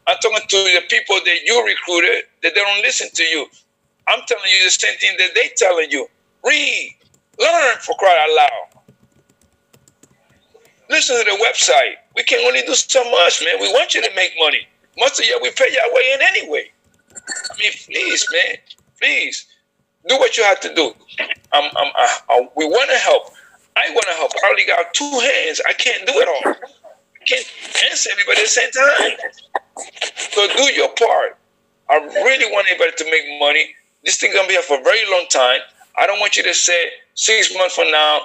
I'm 0.06 0.16
talking 0.22 0.40
to 0.48 0.56
the 0.56 0.82
people 0.88 1.16
that 1.24 1.38
you 1.44 1.64
recruited 1.64 2.24
that 2.42 2.54
they 2.54 2.60
don't 2.60 2.82
listen 2.82 3.08
to 3.14 3.22
you. 3.22 3.46
I'm 4.08 4.20
telling 4.26 4.50
you 4.50 4.64
the 4.64 4.70
same 4.70 4.96
thing 4.98 5.16
that 5.18 5.30
they 5.34 5.50
telling 5.56 5.90
you. 5.90 6.08
Read, 6.44 6.96
learn 7.38 7.76
for 7.80 7.94
crying 7.96 8.18
out 8.18 8.36
loud. 8.36 8.82
Listen 10.90 11.18
to 11.18 11.24
the 11.24 11.38
website. 11.44 11.96
We 12.16 12.24
can 12.24 12.44
only 12.46 12.62
do 12.62 12.74
so 12.74 13.04
much, 13.10 13.44
man. 13.44 13.60
We 13.60 13.68
want 13.68 13.94
you 13.94 14.02
to 14.02 14.10
make 14.16 14.32
money. 14.38 14.66
Most 14.98 15.20
of 15.20 15.26
you, 15.26 15.38
we 15.42 15.50
pay 15.52 15.68
your 15.70 15.94
way 15.94 16.02
in 16.14 16.20
anyway. 16.22 16.70
I 17.50 17.58
mean, 17.58 17.72
please, 17.86 18.26
man, 18.32 18.56
please 18.98 19.46
do 20.08 20.18
what 20.18 20.36
you 20.36 20.44
have 20.44 20.60
to 20.60 20.74
do. 20.74 20.92
I'm, 21.52 21.64
I'm, 21.76 21.92
I, 21.94 22.18
I, 22.30 22.48
we 22.56 22.64
want 22.66 22.90
to 22.90 22.98
help. 22.98 23.32
I 23.76 23.90
want 23.90 24.06
to 24.08 24.14
help. 24.14 24.32
I 24.44 24.48
only 24.50 24.64
got 24.64 24.92
two 24.94 25.10
hands. 25.10 25.60
I 25.68 25.72
can't 25.72 26.06
do 26.06 26.12
it 26.16 26.28
all. 26.28 26.52
I 26.52 27.24
can't 27.24 27.46
answer 27.90 28.10
everybody 28.12 28.40
at 28.40 28.44
the 28.44 28.48
same 28.48 28.70
time. 28.70 29.30
So 30.30 30.46
do 30.48 30.72
your 30.74 30.88
part. 30.94 31.38
I 31.88 31.96
really 31.96 32.50
want 32.52 32.66
everybody 32.70 32.92
to 32.96 33.04
make 33.10 33.40
money. 33.40 33.74
This 34.04 34.16
thing 34.16 34.32
gonna 34.32 34.48
be 34.48 34.54
here 34.54 34.62
for 34.62 34.80
a 34.80 34.82
very 34.82 35.10
long 35.10 35.26
time. 35.30 35.60
I 35.98 36.06
don't 36.06 36.20
want 36.20 36.36
you 36.36 36.42
to 36.44 36.54
say 36.54 36.90
six 37.14 37.54
months 37.54 37.74
from 37.74 37.90
now, 37.90 38.20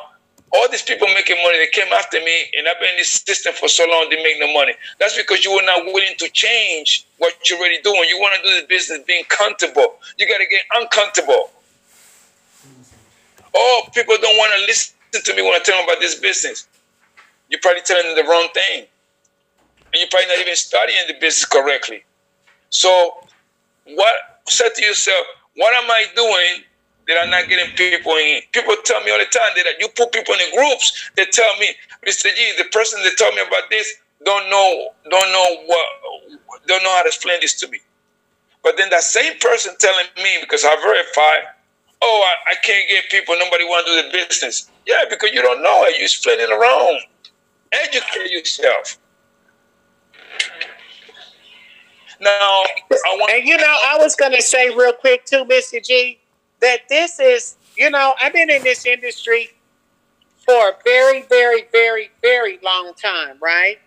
all 0.56 0.70
these 0.70 0.82
people 0.82 1.08
making 1.13 1.38
money, 1.44 1.58
they 1.58 1.68
came 1.68 1.91
after 1.94 2.20
me, 2.20 2.46
and 2.58 2.68
I've 2.68 2.80
been 2.80 2.91
in 2.91 2.98
this 2.98 3.24
system 3.26 3.54
for 3.54 3.68
so 3.68 3.86
long, 3.88 4.08
they 4.10 4.22
make 4.24 4.39
no 4.39 4.52
money. 4.54 4.74
That's 5.00 5.15
because 5.18 5.44
you 5.44 5.54
were 5.54 5.63
not 5.63 5.86
willing 5.86 6.15
to 6.18 6.30
change 6.30 7.06
what 7.18 7.34
you're 7.50 7.60
already 7.60 7.82
doing. 7.82 8.06
You 8.08 8.20
want 8.20 8.41
to 8.41 8.50
do 8.50 8.62
the 8.62 8.68
business 8.68 9.00
being 9.06 9.26
comfortable. 9.30 9.96
You 10.18 10.28
got 10.28 10.38
to 10.38 10.48
get 10.48 10.62
uncomfortable. 10.74 11.52
Oh, 13.54 13.84
people 13.94 14.15
don't 14.22 14.38
want 14.38 14.54
to 14.60 14.65
listen 14.65 14.96
to 15.13 15.36
me 15.36 15.41
when 15.41 15.54
I 15.54 15.60
tell 15.60 15.78
them 15.78 15.86
about 15.86 16.02
this 16.02 16.15
business. 16.15 16.68
You're 17.50 17.62
probably 17.62 17.82
telling 17.84 18.06
them 18.06 18.15
the 18.15 18.30
wrong 18.30 18.48
thing 18.54 18.88
and 19.96 20.02
you're 20.02 20.10
probably 20.10 20.28
not 20.28 20.41
even 20.41 20.56
studying 20.58 21.08
the 21.08 21.13
business 21.13 21.46
correctly. 21.46 22.04
So, 22.70 23.13
what 23.86 24.41
said 24.46 24.76
to 24.76 24.84
yourself, 24.84 25.26
what 25.56 25.74
am 25.74 25.89
I 25.89 26.06
doing 26.15 26.65
that 27.08 27.18
I'm 27.22 27.30
not 27.30 27.48
getting 27.48 27.74
people 27.76 28.13
in? 28.13 28.41
People 28.52 28.76
tell 28.84 29.04
me 29.04 29.12
all 29.12 29.20
the 29.20 29.26
time 29.26 29.54
that 29.56 29.80
you 29.80 29.88
put 29.89 30.12
people 30.12 30.34
in 30.36 30.56
groups. 30.56 31.12
They 31.15 31.26
tell 31.26 31.56
me, 31.58 31.70
Mr. 32.08 32.34
G, 32.34 32.54
the 32.58 32.65
person 32.72 33.02
that 33.04 33.18
told 33.18 33.36
me 33.36 33.41
about 33.41 33.70
this 33.70 33.94
don't 34.24 34.50
know, 34.50 34.89
don't 35.10 35.32
know 35.32 35.63
what, 35.65 35.86
don't 36.68 36.84
know 36.84 36.96
how 36.96 37.04
to 37.04 37.08
explain 37.08 37.39
this 37.41 37.54
to 37.60 37.68
me. 37.70 37.80
But 38.63 38.78
then 38.78 38.89
that 38.89 39.04
same 39.04 39.34
person 39.39 39.76
telling 39.80 40.08
me 40.18 40.38
because 40.41 40.65
I 40.65 40.76
verify, 40.82 41.48
oh, 42.02 42.26
I, 42.48 42.52
I 42.52 42.56
can't 42.63 42.89
get 42.89 43.10
people. 43.12 43.36
Nobody 43.38 43.63
want 43.63 43.86
to 43.86 43.94
do 43.94 44.08
the 44.08 44.26
business. 44.28 44.72
Yeah, 44.88 45.04
because 45.10 45.32
you 45.32 45.41
don't 45.44 45.62
know 45.62 45.84
it. 45.86 46.00
You're 46.00 46.08
splitting 46.08 46.52
around. 46.52 47.02
Educate 47.72 48.32
yourself. 48.32 48.98
Now, 52.22 52.30
I 52.32 53.18
want. 53.20 53.32
And 53.32 53.46
you 53.48 53.58
know, 53.58 53.76
I 53.88 53.98
was 54.00 54.15
going 54.15 54.32
to 54.32 54.41
say 54.41 54.70
real 54.70 54.94
quick 54.94 55.26
too, 55.26 55.46
Mr. 55.46 55.84
G, 55.84 56.20
that 56.62 56.82
this 56.89 57.20
is, 57.20 57.58
you 57.78 57.89
know, 57.89 58.13
I've 58.22 58.34
been 58.34 58.50
in 58.50 58.63
this 58.63 58.86
industry 58.86 59.50
for 60.46 60.70
a 60.70 60.74
very, 60.84 61.24
very, 61.24 61.65
very, 61.72 62.12
very 62.22 62.60
long 62.63 62.94
time, 63.02 63.38
right? 63.41 63.78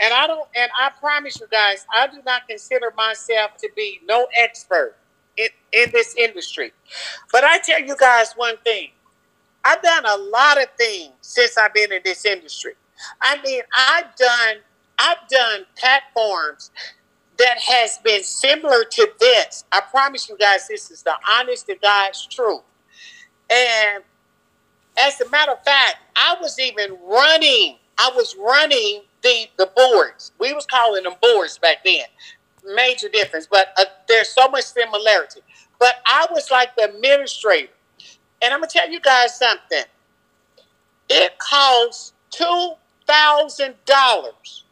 And 0.00 0.12
I 0.12 0.26
don't, 0.26 0.48
and 0.56 0.70
I 0.78 0.90
promise 0.98 1.38
you 1.40 1.46
guys, 1.50 1.86
I 1.94 2.06
do 2.08 2.18
not 2.26 2.48
consider 2.48 2.92
myself 2.96 3.56
to 3.58 3.68
be 3.76 4.00
no 4.06 4.26
expert 4.36 4.96
in, 5.36 5.48
in 5.72 5.90
this 5.92 6.16
industry. 6.16 6.72
But 7.32 7.44
I 7.44 7.58
tell 7.58 7.80
you 7.80 7.96
guys 7.96 8.32
one 8.36 8.56
thing 8.64 8.90
I've 9.64 9.80
done 9.82 10.04
a 10.04 10.16
lot 10.16 10.60
of 10.60 10.68
things 10.76 11.12
since 11.22 11.56
I've 11.56 11.72
been 11.72 11.92
in 11.92 12.02
this 12.04 12.26
industry. 12.26 12.74
I 13.22 13.40
mean, 13.42 13.62
I've 13.74 14.14
done, 14.16 14.56
I've 14.98 15.28
done 15.30 15.64
platforms 15.76 16.70
that 17.38 17.58
has 17.58 17.98
been 17.98 18.22
similar 18.22 18.84
to 18.84 19.10
this. 19.20 19.64
I 19.72 19.80
promise 19.80 20.28
you 20.28 20.36
guys, 20.38 20.68
this 20.68 20.90
is 20.90 21.02
the 21.02 21.14
honest 21.30 21.66
to 21.66 21.76
God's 21.76 22.26
truth. 22.26 22.62
And 23.50 24.04
as 24.98 25.20
a 25.20 25.28
matter 25.30 25.52
of 25.52 25.64
fact, 25.64 25.96
I 26.16 26.36
was 26.40 26.58
even 26.58 26.96
running. 27.04 27.78
I 27.98 28.10
was 28.14 28.36
running 28.38 29.02
the 29.22 29.46
the 29.58 29.70
boards. 29.76 30.32
We 30.38 30.52
was 30.52 30.66
calling 30.66 31.04
them 31.04 31.14
boards 31.20 31.58
back 31.58 31.84
then. 31.84 32.04
Major 32.74 33.08
difference, 33.08 33.46
but 33.50 33.68
uh, 33.78 33.84
there's 34.08 34.30
so 34.30 34.48
much 34.48 34.64
similarity. 34.64 35.40
But 35.78 35.96
I 36.06 36.26
was 36.30 36.50
like 36.50 36.74
the 36.76 36.84
administrator, 36.84 37.72
and 38.42 38.54
I'm 38.54 38.60
gonna 38.60 38.70
tell 38.70 38.90
you 38.90 39.00
guys 39.00 39.38
something. 39.38 39.84
It 41.10 41.38
costs 41.38 42.12
two 42.30 42.72
thousand 43.06 43.74
dollars 43.84 44.64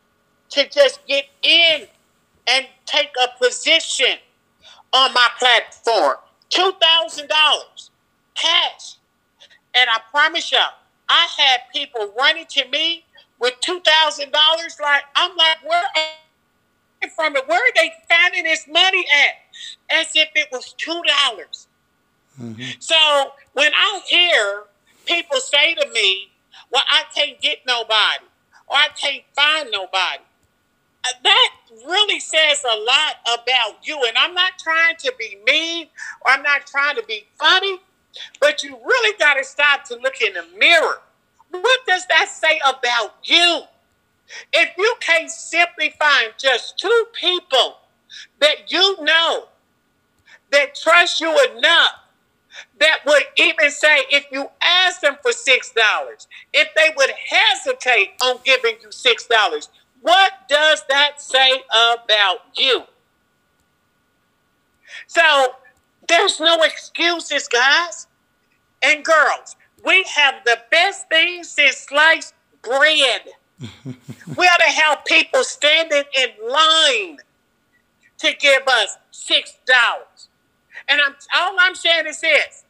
to 0.50 0.68
just 0.68 1.06
get 1.06 1.26
in 1.42 1.86
and 2.46 2.66
take 2.86 3.10
a 3.22 3.28
position 3.42 4.18
on 4.92 5.12
my 5.14 5.28
platform. 5.38 6.16
Two 6.50 6.72
thousand 6.80 7.28
dollars 7.28 7.90
cash, 8.34 8.96
and 9.74 9.88
I 9.88 10.00
promise 10.10 10.52
y'all, 10.52 10.60
I 11.08 11.26
had 11.38 11.60
people 11.72 12.12
running 12.18 12.46
to 12.50 12.68
me 12.68 13.04
with 13.40 13.54
two 13.60 13.80
thousand 13.80 14.32
dollars. 14.32 14.76
Like 14.80 15.02
I'm 15.16 15.34
like, 15.36 15.58
where 15.64 15.82
are 15.82 17.08
from 17.16 17.36
it? 17.36 17.48
Where 17.48 17.58
are 17.58 17.72
they 17.74 17.90
finding 18.08 18.44
this 18.44 18.66
money 18.68 19.04
at? 19.24 19.98
As 19.98 20.08
if 20.14 20.28
it 20.34 20.48
was 20.52 20.74
two 20.76 21.02
dollars. 21.06 21.68
Mm-hmm. 22.40 22.62
So 22.78 23.32
when 23.52 23.72
I 23.74 24.00
hear 24.06 24.64
people 25.06 25.38
say 25.40 25.74
to 25.74 25.88
me, 25.90 26.30
"Well, 26.70 26.84
I 26.90 27.04
can't 27.14 27.40
get 27.40 27.58
nobody," 27.66 28.24
or 28.66 28.76
"I 28.76 28.88
can't 28.88 29.24
find 29.34 29.70
nobody," 29.70 30.22
that 31.24 31.50
really 31.86 32.20
says 32.20 32.62
a 32.64 32.78
lot 32.78 33.16
about 33.42 33.86
you. 33.86 34.02
And 34.06 34.16
I'm 34.18 34.34
not 34.34 34.52
trying 34.58 34.96
to 34.98 35.12
be 35.18 35.38
mean 35.46 35.88
or 36.24 36.32
I'm 36.32 36.42
not 36.42 36.66
trying 36.66 36.96
to 36.96 37.04
be 37.06 37.26
funny, 37.38 37.78
but 38.40 38.62
you 38.62 38.76
really 38.84 39.18
got 39.18 39.34
to 39.34 39.44
stop 39.44 39.84
to 39.86 39.96
look 39.96 40.20
in 40.20 40.34
the 40.34 40.44
mirror 40.58 41.00
what 41.52 41.80
does 41.86 42.06
that 42.06 42.28
say 42.28 42.60
about 42.66 43.14
you? 43.24 43.62
If 44.52 44.70
you 44.78 44.94
can't 45.00 45.30
simply 45.30 45.94
find 45.98 46.32
just 46.38 46.78
two 46.78 47.04
people 47.12 47.78
that 48.40 48.70
you 48.72 49.02
know 49.02 49.46
that 50.50 50.74
trust 50.74 51.20
you 51.20 51.30
enough 51.56 51.92
that 52.80 53.00
would 53.06 53.24
even 53.36 53.70
say 53.70 54.00
if 54.10 54.26
you 54.32 54.48
ask 54.62 55.00
them 55.00 55.16
for 55.22 55.32
six 55.32 55.72
dollars, 55.72 56.26
if 56.52 56.68
they 56.76 56.90
would 56.96 57.10
hesitate 57.10 58.10
on 58.22 58.38
giving 58.44 58.76
you 58.82 58.92
six 58.92 59.26
dollars, 59.26 59.68
what 60.02 60.32
does 60.48 60.82
that 60.88 61.20
say 61.20 61.62
about 61.70 62.40
you? 62.56 62.82
So 65.06 65.54
there's 66.08 66.38
no 66.40 66.62
excuses, 66.62 67.48
guys 67.48 68.06
and 68.82 69.04
girls. 69.04 69.56
We 69.84 70.04
have 70.16 70.34
the 70.44 70.58
best 70.70 71.08
things 71.08 71.48
since 71.48 71.76
sliced 71.76 72.34
bread. 72.62 73.22
we 73.84 74.46
ought 74.46 74.58
to 74.58 74.82
have 74.82 75.04
people 75.04 75.44
standing 75.44 76.04
in 76.18 76.28
line 76.48 77.18
to 78.18 78.32
give 78.38 78.62
us 78.66 78.98
six 79.10 79.58
dollars. 79.66 80.28
And 80.88 81.00
I'm 81.00 81.14
all 81.36 81.56
I'm 81.58 81.74
saying 81.74 82.06
is 82.06 82.20
this. 82.20 82.64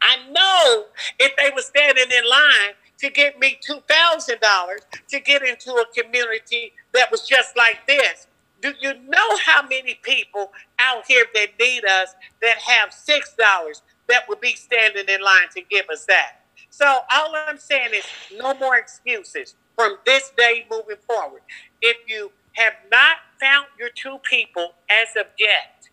I 0.00 0.16
know 0.30 0.84
if 1.18 1.36
they 1.36 1.50
were 1.54 1.62
standing 1.62 2.06
in 2.10 2.28
line 2.28 2.74
to 2.98 3.10
get 3.10 3.38
me 3.38 3.58
two 3.60 3.80
thousand 3.88 4.40
dollars 4.40 4.80
to 5.08 5.20
get 5.20 5.42
into 5.42 5.72
a 5.72 5.84
community 6.00 6.72
that 6.92 7.10
was 7.10 7.26
just 7.26 7.56
like 7.56 7.86
this. 7.86 8.26
Do 8.60 8.72
you 8.80 8.94
know 8.94 9.36
how 9.44 9.62
many 9.62 9.98
people 10.02 10.52
out 10.78 11.04
here 11.06 11.24
that 11.34 11.48
need 11.60 11.84
us 11.84 12.14
that 12.42 12.58
have 12.58 12.92
six 12.92 13.34
dollars, 13.34 13.82
that 14.08 14.28
would 14.28 14.40
be 14.40 14.54
standing 14.54 15.04
in 15.08 15.20
line 15.22 15.48
to 15.54 15.62
give 15.62 15.88
us 15.90 16.04
that. 16.06 16.40
So 16.70 16.86
all 16.86 17.34
I'm 17.34 17.58
saying 17.58 17.90
is 17.94 18.04
no 18.36 18.54
more 18.54 18.76
excuses 18.76 19.54
from 19.76 19.96
this 20.04 20.32
day 20.36 20.66
moving 20.70 20.96
forward. 21.06 21.42
If 21.80 21.96
you 22.08 22.32
have 22.54 22.74
not 22.90 23.18
found 23.40 23.66
your 23.78 23.90
two 23.90 24.18
people 24.28 24.72
as 24.90 25.08
of 25.16 25.26
yet, 25.38 25.88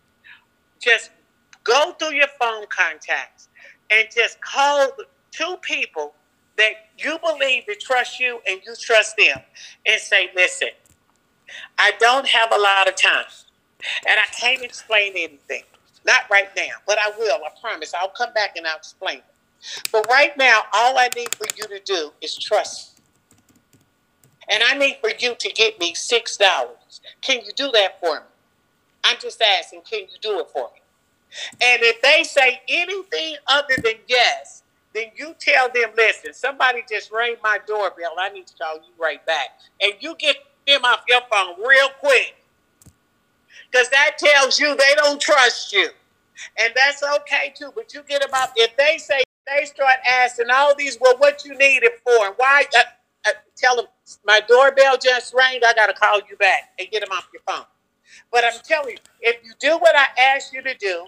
just 0.80 1.10
go 1.62 1.92
through 1.92 2.14
your 2.14 2.28
phone 2.40 2.66
contacts 2.68 3.48
and 3.90 4.08
just 4.14 4.40
call 4.40 4.90
two 5.30 5.56
people 5.62 6.14
that 6.58 6.72
you 6.98 7.18
believe 7.24 7.66
to 7.66 7.74
trust 7.74 8.20
you 8.20 8.40
and 8.46 8.60
you 8.66 8.74
trust 8.80 9.16
them 9.16 9.38
and 9.86 10.00
say, 10.00 10.30
listen, 10.34 10.68
I 11.78 11.92
don't 12.00 12.26
have 12.26 12.52
a 12.52 12.58
lot 12.58 12.88
of 12.88 12.96
time 12.96 13.24
and 14.08 14.18
I 14.18 14.26
can't 14.38 14.62
explain 14.62 15.12
anything. 15.16 15.62
Not 16.04 16.22
right 16.30 16.48
now, 16.56 16.74
but 16.86 16.98
I 16.98 17.10
will. 17.18 17.36
I 17.44 17.50
promise. 17.60 17.92
I'll 17.94 18.08
come 18.08 18.32
back 18.34 18.56
and 18.56 18.66
I'll 18.66 18.76
explain 18.76 19.18
it. 19.18 19.24
But 19.92 20.06
right 20.08 20.36
now, 20.36 20.62
all 20.72 20.98
I 20.98 21.08
need 21.16 21.34
for 21.34 21.46
you 21.56 21.64
to 21.64 21.80
do 21.84 22.12
is 22.22 22.36
trust. 22.36 23.00
And 24.50 24.62
I 24.62 24.74
need 24.78 24.98
for 25.00 25.10
you 25.18 25.34
to 25.36 25.52
get 25.52 25.80
me 25.80 25.94
six 25.94 26.36
dollars. 26.36 27.00
Can 27.20 27.44
you 27.44 27.52
do 27.56 27.70
that 27.72 27.98
for 28.00 28.16
me? 28.16 28.26
I'm 29.04 29.16
just 29.20 29.42
asking, 29.42 29.82
can 29.88 30.00
you 30.00 30.18
do 30.20 30.40
it 30.40 30.48
for 30.50 30.70
me? 30.74 30.80
And 31.62 31.82
if 31.82 32.00
they 32.02 32.22
say 32.24 32.60
anything 32.68 33.36
other 33.48 33.74
than 33.82 33.94
yes, 34.08 34.62
then 34.96 35.10
you 35.14 35.34
tell 35.38 35.68
them, 35.68 35.90
listen, 35.94 36.32
somebody 36.32 36.82
just 36.90 37.12
rang 37.12 37.36
my 37.42 37.58
doorbell. 37.66 38.14
I 38.18 38.30
need 38.30 38.46
to 38.46 38.54
call 38.54 38.76
you 38.76 38.92
right 38.98 39.24
back. 39.26 39.48
And 39.82 39.92
you 40.00 40.16
get 40.18 40.36
them 40.66 40.84
off 40.84 41.02
your 41.06 41.20
phone 41.30 41.54
real 41.58 41.90
quick 42.00 42.34
because 43.70 43.90
that 43.90 44.12
tells 44.18 44.58
you 44.58 44.74
they 44.74 44.94
don't 44.96 45.20
trust 45.20 45.72
you. 45.72 45.90
And 46.58 46.72
that's 46.74 47.02
okay 47.02 47.52
too. 47.54 47.72
But 47.74 47.92
you 47.92 48.02
get 48.08 48.26
about 48.26 48.50
if 48.56 48.74
they 48.76 48.96
say 48.96 49.22
they 49.46 49.66
start 49.66 49.96
asking 50.08 50.46
all 50.50 50.74
these, 50.74 50.96
well, 51.00 51.16
what 51.18 51.44
you 51.44 51.56
need 51.56 51.82
it 51.82 52.00
for, 52.02 52.26
and 52.26 52.34
why? 52.36 52.64
Uh, 52.76 52.80
uh, 53.26 53.30
tell 53.56 53.76
them 53.76 53.86
my 54.24 54.40
doorbell 54.48 54.96
just 54.98 55.34
rang. 55.34 55.60
I 55.66 55.74
got 55.74 55.86
to 55.86 55.94
call 55.94 56.20
you 56.28 56.36
back 56.36 56.70
and 56.78 56.88
get 56.90 57.00
them 57.00 57.10
off 57.12 57.28
your 57.32 57.42
phone. 57.46 57.66
But 58.32 58.44
I'm 58.44 58.60
telling 58.64 58.92
you, 58.92 58.98
if 59.20 59.44
you 59.44 59.52
do 59.60 59.78
what 59.78 59.94
I 59.94 60.06
ask 60.20 60.52
you 60.52 60.62
to 60.62 60.74
do, 60.74 61.06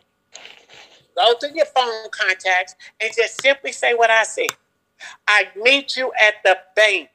go 1.17 1.35
through 1.39 1.55
your 1.55 1.67
phone 1.67 2.09
contacts 2.11 2.75
and 3.01 3.11
just 3.15 3.41
simply 3.41 3.73
say 3.73 3.95
what 3.95 4.11
I 4.11 4.25
said. 4.25 4.49
I 5.27 5.49
meet 5.57 5.97
you 5.97 6.13
at 6.21 6.35
the 6.45 6.59
bank. 6.75 7.09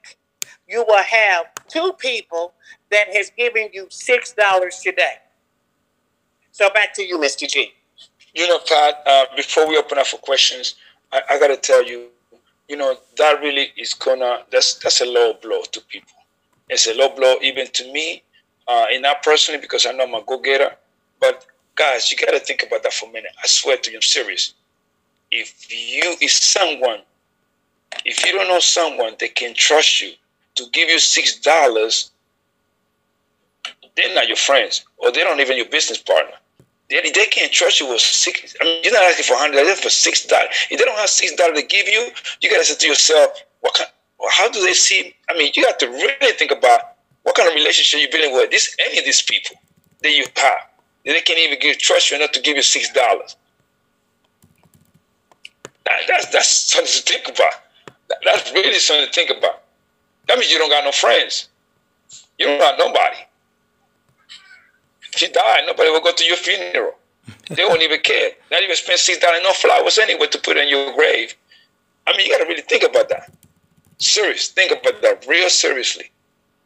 You 0.67 0.85
will 0.87 1.03
have 1.03 1.47
two 1.67 1.93
people 1.99 2.53
that 2.91 3.13
has 3.13 3.31
given 3.37 3.69
you 3.73 3.87
six 3.89 4.33
dollars 4.33 4.79
today. 4.79 5.15
So 6.51 6.69
back 6.69 6.93
to 6.95 7.03
you, 7.03 7.17
Mr. 7.17 7.47
G. 7.49 7.73
You 8.33 8.47
know, 8.47 8.59
Pat, 8.59 9.03
uh, 9.05 9.25
before 9.35 9.67
we 9.67 9.77
open 9.77 9.97
up 9.97 10.07
for 10.07 10.17
questions, 10.17 10.75
I, 11.11 11.21
I 11.31 11.39
got 11.39 11.47
to 11.47 11.57
tell 11.57 11.83
you, 11.85 12.07
you 12.67 12.77
know, 12.77 12.95
that 13.17 13.41
really 13.41 13.73
is 13.77 13.93
gonna, 13.93 14.43
that's, 14.51 14.75
that's 14.75 15.01
a 15.01 15.05
low 15.05 15.33
blow 15.33 15.61
to 15.71 15.81
people. 15.81 16.13
It's 16.69 16.87
a 16.87 16.93
low 16.95 17.09
blow 17.09 17.35
even 17.41 17.67
to 17.73 17.91
me, 17.91 18.23
uh, 18.67 18.85
and 18.91 19.01
not 19.01 19.21
personally 19.23 19.59
because 19.59 19.85
I 19.85 19.91
know 19.91 20.05
I'm 20.05 20.13
a 20.13 20.21
go 20.23 20.39
getter. 20.39 20.75
But 21.19 21.45
guys, 21.75 22.11
you 22.11 22.17
got 22.17 22.31
to 22.31 22.39
think 22.39 22.63
about 22.63 22.83
that 22.83 22.93
for 22.93 23.09
a 23.09 23.13
minute. 23.13 23.31
I 23.43 23.47
swear 23.47 23.77
to 23.77 23.91
you, 23.91 23.97
I'm 23.97 24.01
serious. 24.01 24.53
If 25.31 25.71
you, 25.71 26.15
if 26.21 26.31
someone, 26.31 26.99
if 28.05 28.25
you 28.25 28.31
don't 28.33 28.47
know 28.47 28.59
someone 28.59 29.15
that 29.19 29.35
can 29.35 29.53
trust 29.53 30.01
you 30.01 30.13
to 30.55 30.65
give 30.71 30.89
you 30.89 30.99
six 30.99 31.39
dollars 31.39 32.11
they're 33.95 34.13
not 34.13 34.27
your 34.27 34.37
friends, 34.37 34.85
or 34.97 35.11
they 35.11 35.23
don't 35.23 35.39
even 35.39 35.57
your 35.57 35.67
business 35.69 35.97
partner. 35.97 36.33
They, 36.89 37.01
they 37.01 37.25
can't 37.25 37.51
trust 37.51 37.79
you 37.79 37.89
with 37.89 38.01
six. 38.01 38.55
I 38.59 38.63
mean, 38.63 38.81
you're 38.83 38.93
not 38.93 39.03
asking 39.03 39.25
for 39.25 39.37
hundred. 39.37 39.65
They're 39.65 39.75
for 39.75 39.89
six 39.89 40.25
dollars. 40.25 40.49
If 40.69 40.79
they 40.79 40.85
don't 40.85 40.97
have 40.97 41.09
six 41.09 41.33
dollars 41.35 41.59
to 41.59 41.65
give 41.65 41.87
you, 41.87 42.09
you 42.41 42.49
gotta 42.49 42.63
say 42.63 42.75
to 42.75 42.87
yourself, 42.87 43.43
what 43.61 43.73
kind? 43.73 43.89
How 44.31 44.49
do 44.49 44.63
they 44.65 44.73
see? 44.73 45.13
I 45.29 45.37
mean, 45.37 45.51
you 45.55 45.65
have 45.65 45.77
to 45.79 45.87
really 45.87 46.31
think 46.33 46.51
about 46.51 46.95
what 47.23 47.35
kind 47.35 47.47
of 47.47 47.55
relationship 47.55 47.99
you're 47.99 48.11
building 48.11 48.33
with 48.33 48.51
this 48.51 48.75
any 48.79 48.99
of 48.99 49.05
these 49.05 49.21
people 49.21 49.57
that 50.01 50.11
you 50.11 50.25
have. 50.37 50.57
They 51.03 51.21
can't 51.21 51.39
even 51.39 51.59
give 51.59 51.77
trust 51.77 52.11
you 52.11 52.17
enough 52.17 52.31
to 52.31 52.41
give 52.41 52.55
you 52.55 52.63
six 52.63 52.91
dollars. 52.93 53.35
That, 55.85 55.99
that's 56.07 56.27
that's 56.27 56.47
something 56.47 56.91
to 56.91 57.01
think 57.01 57.27
about. 57.27 57.53
That, 58.09 58.19
that's 58.23 58.51
really 58.53 58.79
something 58.79 59.07
to 59.07 59.11
think 59.11 59.37
about. 59.37 59.63
That 60.27 60.39
means 60.39 60.51
you 60.51 60.57
don't 60.57 60.69
got 60.69 60.85
no 60.85 60.91
friends. 60.91 61.49
You 62.39 62.45
don't 62.45 62.59
got 62.59 62.79
nobody. 62.79 63.17
If 65.13 65.21
you 65.21 65.29
die, 65.29 65.61
nobody 65.67 65.89
will 65.89 66.01
go 66.01 66.13
to 66.13 66.23
your 66.23 66.37
funeral. 66.37 66.95
They 67.49 67.63
won't 67.65 67.81
even 67.81 67.99
care. 67.99 68.31
Not 68.49 68.63
even 68.63 68.75
spend 68.75 68.99
six 68.99 69.19
dollars 69.19 69.41
no 69.43 69.53
flowers 69.53 69.97
anywhere 69.97 70.29
to 70.29 70.37
put 70.39 70.57
in 70.57 70.69
your 70.69 70.93
grave. 70.93 71.35
I 72.07 72.15
mean, 72.17 72.25
you 72.25 72.37
got 72.37 72.43
to 72.43 72.49
really 72.49 72.63
think 72.63 72.83
about 72.83 73.09
that. 73.09 73.31
Serious. 73.99 74.49
Think 74.49 74.71
about 74.71 75.01
that 75.01 75.25
real 75.27 75.49
seriously. 75.49 76.11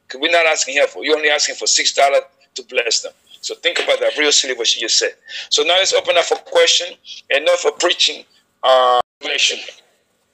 Because 0.08 0.22
we're 0.22 0.32
not 0.32 0.46
asking 0.46 0.76
here 0.76 0.88
for. 0.88 1.04
You're 1.04 1.18
only 1.18 1.30
asking 1.30 1.56
for 1.56 1.68
six 1.68 1.94
dollars 1.94 2.22
to 2.56 2.64
bless 2.64 3.02
them. 3.02 3.14
So 3.42 3.56
think 3.56 3.80
about 3.80 4.00
that 4.00 4.18
real 4.18 4.32
silly 4.32 4.56
what 4.56 4.68
she 4.68 4.80
just 4.80 4.98
said. 4.98 5.12
So 5.50 5.64
now 5.64 5.76
let's 5.76 5.94
open 5.94 6.18
up 6.18 6.26
for 6.26 6.38
question. 6.38 6.96
and 7.30 7.46
not 7.46 7.60
for 7.60 7.72
preaching. 7.72 8.26
Uh, 8.64 9.00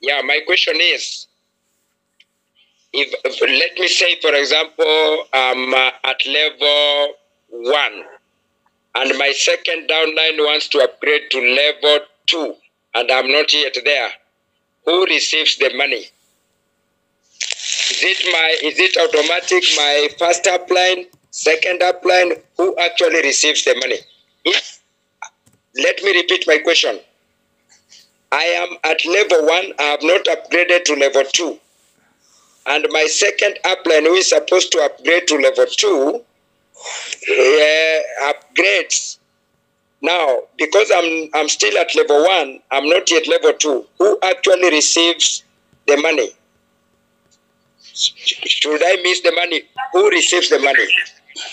yeah, 0.01 0.21
my 0.21 0.41
question 0.45 0.75
is, 0.79 1.27
if, 2.91 3.13
if 3.25 3.41
let 3.41 3.79
me 3.79 3.87
say, 3.87 4.19
for 4.21 4.33
example, 4.33 5.25
I'm 5.33 5.73
uh, 5.73 5.89
at 6.03 6.25
level 6.27 7.13
one, 7.49 8.03
and 8.95 9.17
my 9.17 9.31
second 9.31 9.89
downline 9.89 10.37
wants 10.39 10.67
to 10.69 10.79
upgrade 10.79 11.23
to 11.31 11.39
level 11.39 12.05
two, 12.27 12.55
and 12.93 13.11
I'm 13.11 13.31
not 13.31 13.51
yet 13.53 13.75
there. 13.83 14.09
Who 14.85 15.05
receives 15.05 15.57
the 15.57 15.73
money? 15.75 16.05
Is 17.41 17.99
it 18.03 18.31
my? 18.31 18.57
Is 18.61 18.79
it 18.79 18.97
automatic? 18.97 19.63
My 19.77 20.09
first 20.19 20.43
upline, 20.43 21.07
second 21.33 21.81
upline, 21.81 22.39
who 22.57 22.77
actually 22.77 23.21
receives 23.23 23.65
the 23.65 23.75
money? 23.75 23.97
If 24.45 24.79
let 25.75 26.01
me 26.03 26.15
repeat 26.15 26.45
my 26.47 26.59
question. 26.59 26.99
I 28.31 28.43
am 28.43 28.77
at 28.83 29.03
level 29.05 29.45
one. 29.45 29.73
I 29.79 29.83
have 29.83 30.03
not 30.03 30.25
upgraded 30.25 30.83
to 30.85 30.95
level 30.95 31.23
two. 31.33 31.59
And 32.65 32.85
my 32.91 33.05
second 33.05 33.57
upline, 33.65 34.03
who 34.03 34.13
is 34.13 34.29
supposed 34.29 34.71
to 34.73 34.79
upgrade 34.81 35.27
to 35.27 35.35
level 35.35 35.65
two, 35.65 36.23
uh, 37.29 38.31
upgrades. 38.31 39.17
Now, 40.01 40.43
because 40.57 40.91
I'm, 40.93 41.29
I'm 41.33 41.49
still 41.49 41.77
at 41.77 41.95
level 41.95 42.23
one, 42.23 42.59
I'm 42.71 42.87
not 42.87 43.09
yet 43.09 43.27
level 43.27 43.53
two. 43.53 43.85
Who 43.97 44.19
actually 44.23 44.69
receives 44.69 45.43
the 45.87 45.97
money? 45.97 46.29
Should 47.93 48.83
I 48.83 49.01
miss 49.01 49.21
the 49.21 49.31
money? 49.31 49.63
Who 49.93 50.09
receives 50.09 50.49
the 50.49 50.59
money? 50.59 50.87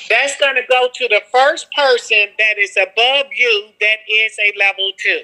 That's 0.08 0.38
going 0.38 0.56
to 0.56 0.62
go 0.68 0.88
to 0.92 1.08
the 1.08 1.22
first 1.32 1.70
person 1.72 2.26
that 2.38 2.58
is 2.58 2.76
above 2.76 3.26
you 3.34 3.68
that 3.80 3.98
is 4.08 4.36
a 4.38 4.52
level 4.58 4.92
two. 4.98 5.22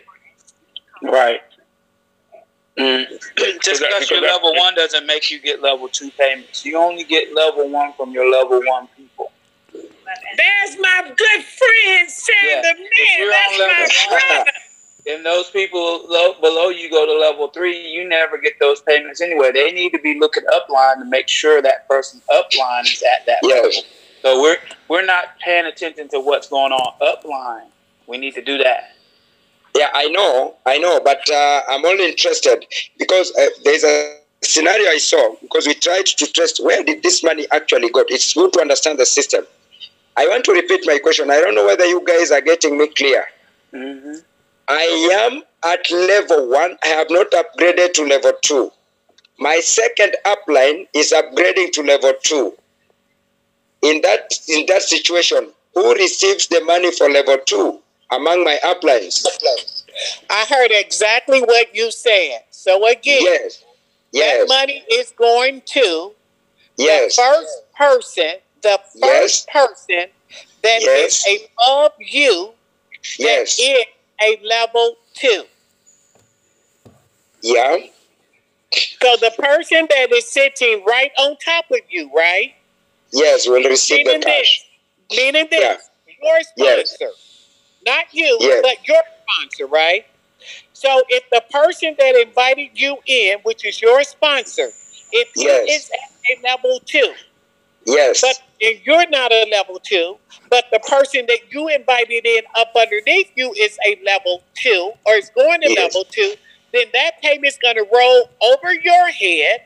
Right. 1.03 1.41
Mm. 2.79 3.07
Just 3.63 3.83
because 3.83 4.11
you're 4.11 4.21
level 4.21 4.55
one 4.55 4.75
doesn't 4.75 5.07
make 5.07 5.31
you 5.31 5.41
get 5.41 5.63
level 5.63 5.89
two 5.89 6.11
payments. 6.13 6.65
You 6.65 6.79
only 6.79 7.05
get 7.05 7.35
level 7.35 7.69
one 7.71 7.93
from 7.95 8.13
your 8.13 8.31
level 8.31 8.61
one 8.65 8.89
people. 8.97 9.33
There's 9.73 10.79
my 10.79 11.13
good 11.17 11.43
friend, 11.43 12.11
Sam 12.11 12.35
yeah. 12.45 12.63
man. 12.63 13.29
That's 13.29 14.07
my 14.11 14.21
brother. 14.29 14.51
And 15.09 15.25
those 15.25 15.51
people 15.51 16.07
below 16.41 16.69
you 16.69 16.91
go 16.91 17.07
to 17.07 17.13
level 17.13 17.49
three, 17.49 17.89
you 17.89 18.09
never 18.09 18.39
get 18.39 18.55
those 18.59 18.81
payments 18.83 19.21
anyway. 19.21 19.53
They 19.53 19.71
need 19.71 19.91
to 19.91 20.01
be 20.01 20.19
looking 20.19 20.43
upline 20.53 20.99
to 20.99 21.05
make 21.05 21.29
sure 21.29 21.63
that 21.63 21.89
person 21.89 22.21
upline 22.29 22.83
is 22.83 23.03
at 23.17 23.25
that 23.27 23.39
yes. 23.45 23.83
So 24.27 24.43
we're 24.43 24.57
we're 24.89 25.05
not 25.05 25.39
paying 25.39 25.67
attention 25.67 26.09
to 26.09 26.19
what's 26.19 26.49
going 26.49 26.73
on 26.73 26.95
upline. 27.01 27.69
We 28.09 28.19
need 28.19 28.35
to 28.35 28.43
do 28.43 28.59
that. 28.59 28.97
Yeah, 29.73 29.87
I 29.95 30.09
know, 30.09 30.57
I 30.67 30.79
know, 30.79 30.99
but 30.99 31.31
uh, 31.31 31.61
I'm 31.69 31.85
only 31.85 32.09
interested 32.09 32.67
because 32.99 33.33
uh, 33.39 33.47
there's 33.63 33.85
a 33.85 34.19
scenario 34.43 34.89
I 34.89 34.99
saw 34.99 35.37
because 35.41 35.69
we 35.69 35.75
tried 35.75 36.07
to 36.07 36.27
test 36.27 36.61
where 36.61 36.83
did 36.83 37.05
this 37.05 37.23
money 37.23 37.47
actually 37.53 37.89
go. 37.91 38.05
It's 38.09 38.35
good 38.35 38.53
to 38.55 38.61
understand 38.61 38.99
the 38.99 39.07
system. 39.07 39.47
I 40.17 40.27
want 40.27 40.45
to 40.47 40.53
repeat 40.55 40.81
my 40.87 40.99
question. 40.99 41.31
I 41.31 41.41
don't 41.41 41.55
know 41.55 41.65
whether 41.65 41.87
you 41.87 42.05
guys 42.05 42.33
are 42.33 42.41
getting 42.41 42.77
me 42.77 42.89
clear. 42.89 43.27
Mm-hmm. 43.73 44.15
I 44.67 45.31
am 45.31 45.43
at 45.65 45.89
level 45.93 46.51
one. 46.51 46.77
I 46.83 46.89
have 46.89 47.11
not 47.11 47.31
upgraded 47.31 47.93
to 47.93 48.03
level 48.03 48.33
two. 48.43 48.73
My 49.39 49.61
second 49.61 50.17
upline 50.25 50.89
is 50.95 51.13
upgrading 51.13 51.71
to 51.75 51.83
level 51.83 52.13
two. 52.25 52.57
In 53.89 54.01
that 54.03 54.33
in 54.49 54.67
that 54.67 54.83
situation, 54.83 55.53
who 55.75 55.95
receives 55.95 56.47
the 56.49 56.61
money 56.65 56.91
for 56.91 57.09
level 57.11 57.39
two? 57.47 57.81
among 58.11 58.45
my 58.45 58.59
uplines. 58.65 59.27
I 60.31 60.47
heard 60.49 60.71
exactly 60.71 61.41
what 61.41 61.75
you 61.75 61.91
said. 61.91 62.41
So 62.51 62.87
again, 62.87 63.23
yes. 63.23 63.65
Yes. 64.13 64.49
that 64.49 64.49
money 64.49 64.85
is 64.91 65.13
going 65.17 65.63
to 65.67 66.13
yes. 66.77 67.17
the 67.17 67.23
first 67.23 67.63
person, 67.77 68.35
the 68.63 68.81
first 69.01 69.01
yes. 69.03 69.47
person 69.53 70.07
that 70.63 70.81
yes. 70.83 71.27
is 71.27 71.43
above 71.59 71.93
you 71.99 72.51
yes. 73.19 73.57
that 73.57 73.63
is 73.63 73.85
a 74.23 74.47
level 74.47 74.97
two. 75.15 75.45
Yeah. 77.43 77.79
So 78.73 79.17
the 79.17 79.33
person 79.39 79.87
that 79.91 80.13
is 80.13 80.29
sitting 80.29 80.85
right 80.87 81.11
on 81.19 81.37
top 81.45 81.67
of 81.71 81.81
you, 81.89 82.11
right? 82.15 82.55
Yes, 83.13 83.49
will 83.49 83.63
receive 83.63 84.07
meaning 84.07 84.21
the 84.21 84.27
cash. 84.27 84.65
This, 85.09 85.19
meaning 85.19 85.49
this, 85.51 85.61
yeah. 85.61 86.15
your 86.23 86.43
sponsor. 86.43 86.97
Yes 87.01 87.27
not 87.87 88.07
you, 88.13 88.37
yes. 88.41 88.63
but 88.63 88.87
your 88.87 89.01
sponsor, 89.23 89.67
right? 89.67 90.05
So 90.73 91.03
if 91.09 91.25
the 91.31 91.43
person 91.51 91.95
that 91.99 92.15
invited 92.17 92.71
you 92.75 92.99
in, 93.07 93.39
which 93.45 93.65
is 93.65 93.81
your 93.81 94.03
sponsor, 94.05 94.69
if 95.13 95.29
yes. 95.35 95.67
he 95.67 95.73
is 95.73 95.91
at 95.91 96.39
a 96.39 96.49
level 96.49 96.81
two, 96.85 97.13
yes, 97.87 98.21
but 98.21 98.43
and 98.61 98.79
you're 98.85 99.09
not 99.09 99.33
a 99.33 99.49
level 99.51 99.79
two, 99.83 100.17
but 100.51 100.65
the 100.73 100.81
person 100.81 101.25
that 101.29 101.39
you 101.51 101.69
invited 101.69 102.27
in 102.27 102.43
up 102.57 102.73
underneath 102.77 103.31
you 103.37 103.53
is 103.53 103.79
a 103.87 103.99
level 104.05 104.43
two 104.55 104.93
or 105.07 105.15
is 105.15 105.31
going 105.35 105.61
to 105.63 105.71
yes. 105.71 105.95
level 105.95 106.05
two, 106.11 106.35
then 106.73 106.87
that 106.93 107.23
payment's 107.23 107.59
going 107.59 107.77
to 107.77 107.87
roll 107.93 108.31
over 108.43 108.75
your 108.75 109.09
head 109.09 109.63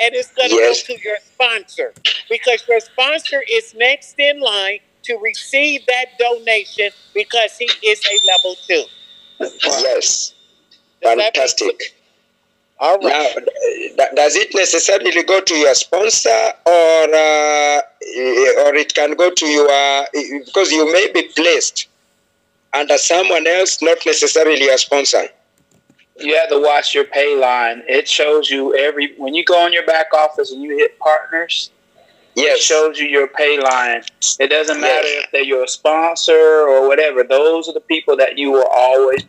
and 0.00 0.14
it's 0.14 0.32
going 0.32 0.50
to 0.50 0.54
yes. 0.56 0.86
go 0.86 0.94
to 0.94 1.02
your 1.02 1.16
sponsor 1.24 1.92
because 2.28 2.66
your 2.68 2.80
sponsor 2.80 3.42
is 3.50 3.74
next 3.74 4.18
in 4.18 4.40
line 4.40 4.78
to 5.04 5.16
receive 5.18 5.86
that 5.86 6.06
donation 6.18 6.90
because 7.14 7.56
he 7.56 7.70
is 7.86 8.00
a 8.04 8.16
level 8.32 8.56
two. 8.66 8.84
Yes. 9.64 10.34
Fantastic. 11.02 11.94
All 12.80 12.98
right. 12.98 13.34
Now, 13.96 14.06
does 14.14 14.36
it 14.36 14.54
necessarily 14.54 15.22
go 15.24 15.40
to 15.40 15.54
your 15.54 15.74
sponsor, 15.74 16.52
or 16.64 17.04
uh, 17.14 17.80
or 18.62 18.74
it 18.76 18.94
can 18.94 19.14
go 19.14 19.30
to 19.30 19.46
your 19.46 20.06
because 20.44 20.70
you 20.70 20.92
may 20.92 21.10
be 21.12 21.22
placed 21.34 21.88
under 22.72 22.98
someone 22.98 23.46
else, 23.46 23.82
not 23.82 23.98
necessarily 24.06 24.62
your 24.62 24.78
sponsor. 24.78 25.28
You 26.20 26.36
have 26.36 26.48
to 26.50 26.60
watch 26.60 26.94
your 26.94 27.04
pay 27.04 27.36
line. 27.36 27.82
It 27.88 28.08
shows 28.08 28.50
you 28.50 28.76
every 28.76 29.14
when 29.16 29.34
you 29.34 29.44
go 29.44 29.66
in 29.66 29.72
your 29.72 29.86
back 29.86 30.12
office 30.12 30.52
and 30.52 30.62
you 30.62 30.76
hit 30.76 30.98
partners 30.98 31.70
Yes. 32.38 32.58
It 32.58 32.62
shows 32.62 32.98
you 33.00 33.08
your 33.08 33.26
pay 33.26 33.58
line. 33.60 34.02
It 34.38 34.46
doesn't 34.46 34.80
matter 34.80 35.08
yes. 35.08 35.24
if 35.24 35.30
they're 35.32 35.42
your 35.42 35.66
sponsor 35.66 36.32
or 36.68 36.86
whatever. 36.86 37.24
Those 37.24 37.68
are 37.68 37.72
the 37.72 37.80
people 37.80 38.16
that 38.16 38.38
you 38.38 38.52
will 38.52 38.68
always 38.70 39.24